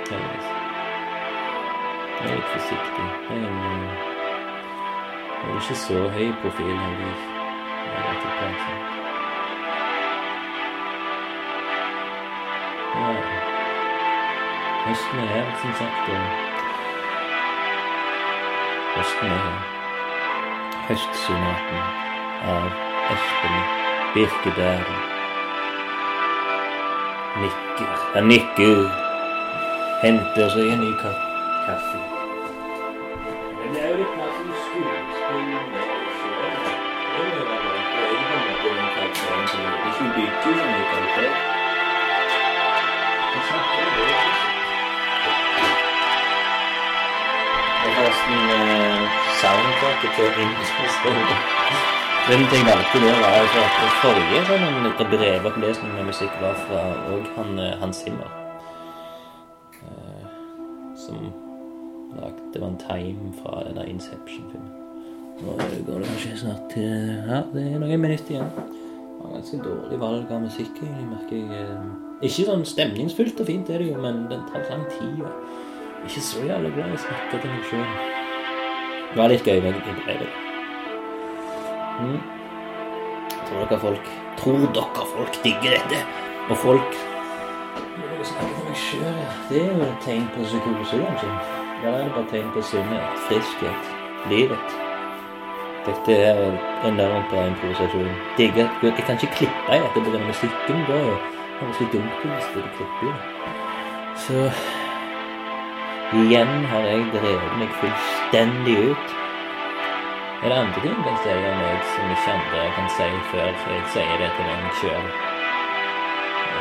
heldigvis. 0.09 0.49
Jeg 2.19 2.29
er 2.29 2.35
litt 2.35 2.51
forsiktig. 2.53 3.07
Jeg 3.29 3.37
er, 3.37 3.47
eh, 3.47 4.05
jeg 5.41 5.49
er 5.49 5.57
ikke 5.61 5.75
så 5.75 5.97
høy 6.17 6.29
profil, 6.41 6.77
heller. 6.83 7.17
Er 7.87 8.01
oppmerksom. 8.11 8.77
Ja. 12.97 13.09
Høsten 14.85 15.19
er 15.19 15.33
her, 15.33 15.49
som 15.61 15.73
sagt. 15.81 16.05
Høsten 18.95 19.27
er 19.27 19.41
her. 19.47 19.76
Høstsonaten 20.87 21.79
av 22.47 22.67
Espen 23.11 23.55
Birkedal. 24.13 24.85
Nikker. 27.41 27.89
Han 28.13 28.29
nikker. 28.31 28.77
Henter 29.99 30.47
seg 30.53 30.69
en 30.71 30.79
ny 30.85 30.93
ka 31.01 31.11
kaffe. 31.65 31.99
Men 33.57 33.75
det 33.75 33.81
er 33.83 33.91
jo 33.91 33.97
litt 33.99 34.15
mer 34.15 34.31
som 34.37 34.47
skuespill 34.61 35.43
med 35.49 35.75
selv. 36.21 36.71
Det 37.03 37.19
er 37.19 37.35
jo 37.35 37.43
veldig 37.51 37.73
på 37.83 38.31
en 38.31 38.39
måte 38.47 38.71
den 38.77 38.89
karakteren 38.95 39.45
som 39.51 39.61
ikke 39.91 40.07
bygger 40.15 40.39
så 40.45 40.69
mye 40.71 40.85
karakter. 40.93 41.29
Det 43.33 43.41
snakker 43.49 43.83
jo 43.83 44.07
det. 44.07 44.15
Og 47.83 47.91
forresten 47.99 48.39
eh, 48.55 48.96
soundtracket 49.41 50.11
til 50.17 50.27
Innsmestående. 50.43 51.35
Den 52.29 52.41
jeg 52.51 52.63
valgte 52.69 52.97
det, 53.05 53.13
var 53.23 53.35
jo 53.39 53.59
at 53.63 53.75
den 53.81 53.91
forrige 54.01 54.39
sånn 54.49 54.87
brevopplesning 55.11 55.93
med 55.95 56.09
musikk 56.09 56.33
var 56.41 56.57
fra 56.65 56.81
òg 57.13 57.29
han, 57.37 57.59
eh, 57.59 57.77
Hans 57.81 58.01
Zimmer. 58.03 58.31
Eh, 59.87 60.25
som 61.03 61.21
lagde 62.17 62.41
Det 62.53 62.61
var 62.61 62.67
en 62.67 62.81
time 62.89 63.33
fra 63.41 63.63
den 63.67 63.75
der 63.75 63.83
Inception-filmen. 63.93 64.73
Nå 65.41 65.53
går 65.85 65.99
det 65.99 66.07
kanskje 66.09 66.37
snart 66.37 66.69
til 66.73 67.23
Ja, 67.29 67.43
det 67.53 67.73
er 67.73 67.79
noen 67.79 68.01
minutter 68.01 68.31
igjen. 68.31 68.51
Det 68.57 69.21
var 69.21 69.33
ganske 69.37 69.57
dårlig 69.63 69.99
valg 69.99 70.31
av 70.31 70.41
musikk, 70.41 70.73
egentlig, 70.81 71.07
merker 71.13 71.35
jeg. 71.37 71.61
eh. 71.61 72.27
Ikke 72.27 72.45
sånn 72.49 72.65
stemningsfullt 72.65 73.39
og 73.39 73.45
fint, 73.45 73.69
er 73.69 73.77
det 73.77 73.91
jo, 73.93 74.01
men 74.01 74.25
den 74.29 74.41
tar 74.51 74.65
lang 74.69 74.85
tid. 74.89 75.21
og 75.21 75.31
ikke 76.05 76.21
så 76.21 76.39
jævlig 76.39 76.73
glad 76.73 76.91
i 76.91 76.97
å 76.97 77.03
snakke 77.07 77.41
til 77.41 77.49
meg 77.51 77.63
sjøl. 77.69 78.16
Det 79.11 79.17
var 79.21 79.31
litt 79.31 79.47
gøy 79.47 79.61
med 79.61 79.73
innbrevet. 79.73 80.05
brevet. 80.05 80.47
Mm. 81.99 82.19
Tror 83.47 83.65
dere 83.69 83.79
folk 83.79 84.09
Tror 84.37 84.65
dere 84.75 85.05
folk 85.13 85.43
digger 85.43 85.77
dette? 85.77 86.01
Og 86.49 86.57
folk. 86.57 86.97
Det 89.49 89.61
er 89.61 89.71
jo 89.71 89.83
et 89.83 90.03
tegn 90.05 90.27
på 90.33 90.43
psykose, 90.43 90.99
kanskje. 91.05 91.29
Det 91.81 91.89
er 91.93 92.09
bare 92.09 92.23
et 92.23 92.29
tegn 92.31 92.51
på 92.53 92.61
sunnhet, 92.61 93.23
friskhet, 93.27 93.89
livet. 94.29 94.77
Dette 95.87 96.15
er 96.29 96.39
enormt 96.89 97.29
bra 97.31 97.45
improvisasjon. 97.47 98.09
Digger 98.37 98.67
Jeg 98.83 98.93
kan 99.07 99.15
ikke 99.15 99.35
klippe 99.35 99.75
i 99.75 99.79
dette 99.83 100.03
pga. 100.05 100.19
musikken. 100.27 100.75
Det 100.87 100.87
det 100.87 101.05
jo 101.05 101.15
litt 101.79 101.93
dumt 101.93 102.19
hvis 102.23 102.49
du 102.53 102.59
klipper 102.77 103.07
i 103.07 103.11
det. 103.11 103.21
Så 104.25 104.49
Igjen 106.07 106.65
har 106.71 106.85
jeg 106.87 107.01
drevet 107.11 107.55
meg 107.59 107.71
fullstendig 107.81 108.75
ut. 108.91 109.09
Er 110.39 110.47
det 110.47 110.55
andre 110.57 110.81
ting 110.81 110.93
jeg 110.93 111.03
kan 111.03 111.17
si 111.19 111.33
om 111.35 111.59
som 111.91 112.13
ikke 112.13 112.35
andre 112.35 112.61
kan 112.77 112.87
si 112.95 113.07
før 113.31 113.49
jeg 113.73 113.81
sier 113.91 114.15
det 114.21 114.29
til 114.37 114.47
meg 114.47 114.77
sjøl? 114.79 115.09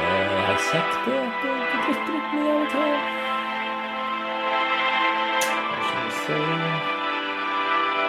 Jeg 0.01 0.43
har 0.49 0.59
sagt 0.67 0.99
det 1.07 1.15
at 1.21 1.47
jeg 1.47 1.79
drikker 1.87 2.13
litt 2.17 2.35
mye 2.35 2.51
av 2.51 2.59
og 2.59 2.69
til. 2.75 2.91
Jeg 5.63 5.83
jeg 6.27 6.43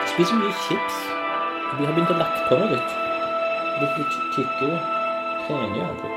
Jeg 0.01 0.09
spiser 0.15 0.35
mye 0.41 0.53
chips. 0.65 1.01
Vi 1.77 1.85
har 1.85 1.93
begynt 1.93 2.15
å 2.17 2.21
lagt 2.25 2.45
på 2.49 2.61
meg 2.63 2.69
litt. 2.73 2.91
Blitt 3.77 3.99
litt 4.01 4.21
tykkere. 4.33 4.77
Trener 5.45 5.77
jo 5.77 5.89
aldri. 5.93 6.15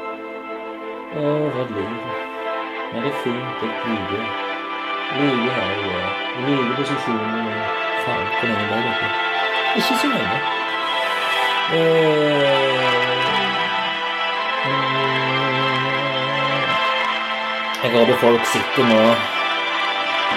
Å, 1.13 1.41
hva 1.59 1.73
liv. 1.77 2.15
Men 2.95 3.03
det 3.03 3.11
er 3.13 3.21
fint. 3.27 3.61
Det 3.61 3.69
er 3.69 4.09
det. 4.15 4.50
Liker 5.19 5.53
her 5.57 5.71
i 5.71 5.83
går. 5.85 6.03
Liker 6.47 6.75
posisjonen 6.79 7.47
og 7.51 7.55
faen 8.05 8.27
hvor 8.37 8.47
lenge 8.49 8.67
ble 8.71 8.79
dette? 8.87 9.13
Ikke 9.81 9.95
så 10.03 10.07
lenge. 10.15 10.39
Eh, 11.75 12.81
Jeg 17.83 17.91
håper 17.91 18.17
folk 18.21 18.43
sitter 18.45 18.85
nå 18.91 18.97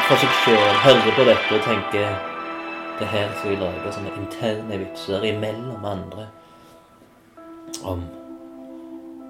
for 0.08 0.16
seg 0.22 0.32
sjøl, 0.44 0.78
hører 0.84 1.16
på 1.18 1.26
dette 1.28 1.58
og 1.58 1.66
tenker 1.66 2.14
det 3.00 3.10
her 3.12 3.34
skal 3.36 3.52
vi 3.52 3.58
lage 3.60 3.92
sånne 3.92 4.14
interne 4.16 4.78
vitser 4.80 5.26
imellom 5.28 5.84
andre 5.86 6.30
om 7.84 8.06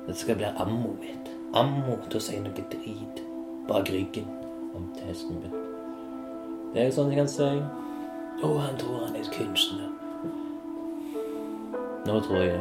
Det 0.07 0.17
skal 0.19 0.35
bli 0.35 0.49
ammo 0.59 0.93
mitt. 0.99 1.29
Ammo 1.55 1.95
til 2.09 2.19
å 2.19 2.23
si 2.23 2.39
noe 2.43 2.65
drit 2.71 3.21
bak 3.69 3.87
ryggen 3.87 4.27
om 4.73 4.87
testen 4.97 5.39
min. 5.41 5.51
Det 6.73 6.81
er 6.81 6.85
jo 6.89 6.95
sånn 6.95 7.11
jeg 7.13 7.19
kan 7.21 7.29
si. 7.29 7.49
Å, 8.43 8.49
han 8.59 8.77
tror 8.81 9.05
han 9.05 9.17
er 9.17 9.29
kunstner. 9.33 9.89
Nå 12.03 12.19
tror 12.25 12.41
jeg 12.43 12.59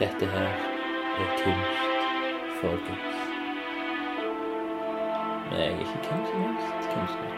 dette 0.00 0.26
her 0.28 0.50
er 1.16 1.30
kunst, 1.40 1.86
folkens. 2.60 3.22
Men 5.46 5.60
jeg 5.60 5.72
er 5.72 5.80
ikke 5.86 6.02
hvem 6.08 6.26
som 6.30 6.46
helst 6.48 6.90
kunstner. 6.92 7.36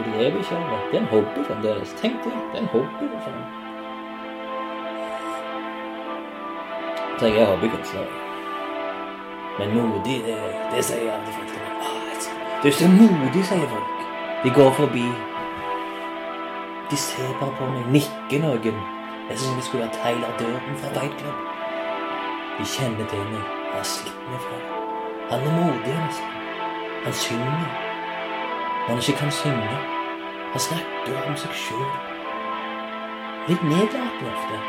Jeg 0.00 0.12
lever 0.18 0.38
ikke 0.40 0.56
av 0.56 0.68
det. 0.70 0.80
Det 0.90 0.98
er 0.98 1.02
en 1.02 1.08
hobby 1.14 1.46
fremdeles. 1.46 1.94
Tenk 2.00 2.24
det. 2.24 2.32
Det 2.52 2.58
er 2.58 2.62
en 2.66 2.72
hobby. 2.74 3.08
Liksom. 3.14 3.40
Så 7.20 7.26
jeg 7.26 7.42
er 7.42 7.50
hobbykunstner. 7.54 8.29
Men 9.60 9.74
modig, 9.76 10.22
det, 10.26 10.36
det 10.72 10.84
sier 10.84 11.10
alle 11.12 11.32
folk 11.36 11.50
til 11.52 11.60
meg. 11.60 11.70
Du 12.62 12.68
er 12.68 12.72
så 12.72 12.86
modig, 12.88 13.42
sier 13.44 13.66
folk. 13.68 14.00
De 14.44 14.50
går 14.56 14.70
forbi. 14.72 15.04
De 16.90 16.96
ser 16.96 17.34
bare 17.40 17.52
på 17.58 17.68
meg, 17.74 17.90
nikker 17.96 18.40
noen. 18.40 18.78
Det 19.28 19.36
er 19.36 19.40
som 19.42 19.52
om 19.52 19.60
de 19.60 19.64
skulle 19.66 19.84
ha 19.84 19.92
Tyler 19.98 20.32
døren 20.40 20.78
fra 20.80 20.92
Fight 20.94 21.18
Club. 21.20 21.44
De 22.58 22.64
kjenner 22.72 23.06
til 23.12 23.26
meg. 23.34 23.44
Jeg 23.66 23.76
har 23.76 23.86
sett 23.92 24.24
meg 24.30 24.40
før. 24.46 24.64
Han 25.30 25.46
er 25.50 25.54
modig, 25.58 25.94
nesten. 26.06 26.40
Han 27.04 27.12
synger. 27.12 27.68
Han 28.88 29.04
ikke 29.04 29.18
kan 29.20 29.30
synge. 29.42 29.78
Han 30.52 30.66
snakker 30.68 31.20
om 31.28 31.36
seg 31.44 31.60
sjøl. 31.66 31.86
Litt 33.52 33.62
nedlatende 33.74 34.32
ofte. 34.32 34.64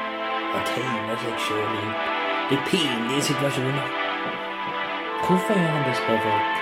Han 0.52 0.70
tegner 0.76 1.26
seg 1.26 1.44
sjøl 1.48 1.76
i 1.80 1.90
litt 2.52 2.72
pinlige 2.74 3.28
situasjoner. 3.32 4.01
Hvorfor 5.32 5.54
gjør 5.54 5.68
han 5.76 5.84
det, 5.88 5.96
spør 5.96 6.18
folk. 6.24 6.56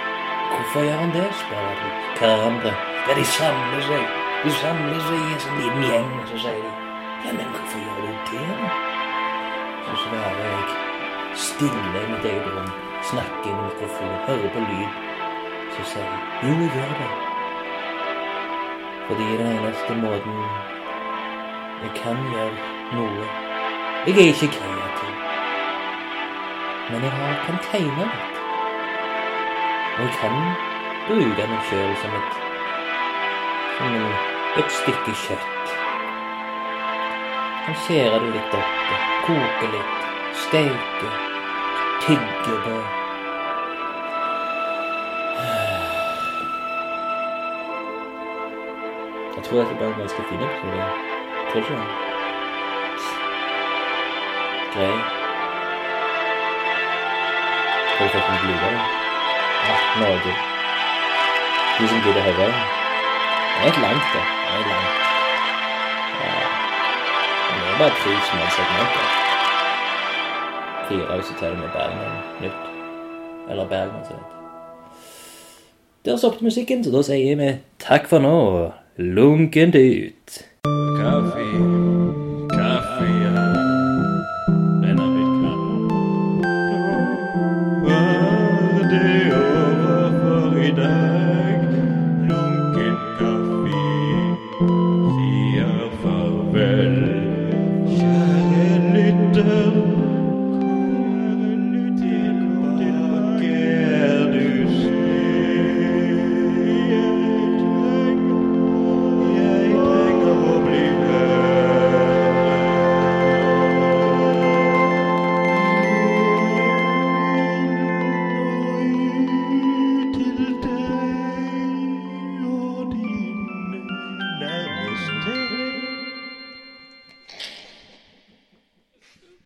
Hvorfor 0.55 0.82
gjør 0.86 0.97
han 1.03 1.11
det, 1.13 1.28
spør 1.41 1.57
alle 1.70 1.88
hverandre. 2.20 2.74
Ja, 3.07 3.13
de 3.20 3.26
samler 3.26 3.82
seg. 3.91 4.03
De 4.43 4.51
samler 4.61 4.99
seg 5.07 5.17
i 5.17 5.32
en 5.36 5.41
sånn 5.45 5.57
liten 5.61 5.86
gjeng, 5.88 6.11
og 6.20 6.28
så 6.30 6.41
sier 6.43 6.59
de 6.65 6.74
Ja, 7.24 7.32
men 7.39 7.49
hvorfor 7.55 7.82
gjør 7.86 7.97
du 8.03 8.11
det, 8.30 8.43
da? 8.59 8.70
Så 9.88 9.97
svarer 10.03 10.45
jeg 10.51 10.61
stille 11.47 12.03
i 12.03 12.05
mitt 12.11 12.30
eget 12.30 12.47
rom, 12.53 12.70
snakker 13.09 13.57
med 13.57 13.65
mikrofonen, 13.72 14.22
hører 14.28 14.38
høre 14.38 14.53
på 14.53 14.65
lyd, 14.70 15.01
så 15.74 15.89
sier 15.91 16.09
jeg 16.13 16.22
jo, 16.43 16.53
jeg 16.61 16.72
gjør 16.78 16.95
det. 17.01 17.11
Fordi 19.07 19.30
den 19.41 19.53
eneste 19.57 20.01
måten 20.05 20.41
jeg 21.84 21.95
kan 22.01 22.26
gjøre 22.34 22.74
noe 22.93 23.30
Jeg 24.07 24.17
er 24.17 24.28
ikke 24.34 24.55
kreativ, 24.59 25.15
men 26.91 27.01
jeg 27.03 27.11
har, 27.11 27.39
kan 27.47 27.63
tegne 27.72 28.05
litt. 28.05 28.29
Og 30.00 30.06
jeg 30.06 30.14
kan 30.22 30.36
bruke 31.08 31.45
meg 31.52 31.64
sjøl 31.68 31.95
som 32.00 32.14
et 32.16 32.36
som 33.80 33.95
et 34.60 34.72
stykke 34.72 35.14
kjøtt. 35.24 35.74
Jeg 37.56 37.66
kan 37.66 37.76
skjære 37.84 38.20
det 38.24 38.30
litt 38.36 38.56
opp, 38.60 38.93
koke 39.26 39.68
litt, 39.74 40.06
steke, 40.43 41.10
tygge 42.06 42.56
det. 42.68 42.80
Jeg 49.36 49.43
tror 49.50 49.60
det 49.60 49.78
blir 49.78 49.88
en 49.88 50.00
ganske 50.00 50.24
fin 50.30 50.47
episode. 50.47 50.88
Tror 51.52 51.62
ikke 51.62 51.76
det? 51.76 51.88
Grei. 54.74 54.95
Har 57.97 58.08
du 58.08 58.10
fått 58.10 58.30
en 58.30 58.41
glue? 58.47 58.74
Ja, 58.80 59.09
Norge. 60.01 60.34
De 61.80 61.88
som 61.88 61.99
gidder 62.05 62.22
høre. 62.22 62.47
Det 63.53 63.66
er 63.66 63.70
et 63.72 63.82
langt, 63.86 64.07
det. 64.14 64.24
Det 64.45 64.55
er 64.55 64.68
langt. 64.74 64.97
Ja. 66.22 66.34
Men 67.49 67.60
det 67.62 67.70
er 67.74 67.78
bare 67.82 67.93
tre 68.01 68.12
små 68.30 68.41
segmenter. 68.57 69.05
Fire 70.88 71.16
hvis 71.16 71.28
du 71.32 71.34
teller 71.39 71.57
med 71.57 71.70
Bergen 71.78 72.20
nytt. 72.41 72.62
Eller 73.49 73.68
Bergen, 73.68 74.03
som 74.07 74.16
det 74.16 74.26
heter. 74.26 74.36
Der 76.05 76.18
stoppet 76.18 76.41
musikken, 76.41 76.84
så 76.84 76.91
da 76.91 77.01
sier 77.03 77.36
vi 77.36 77.51
takk 77.80 78.07
for 78.07 78.24
nå. 78.24 78.72
Lunkent 78.97 79.76
ut. 79.76 80.41
Kaffe. 80.99 82.29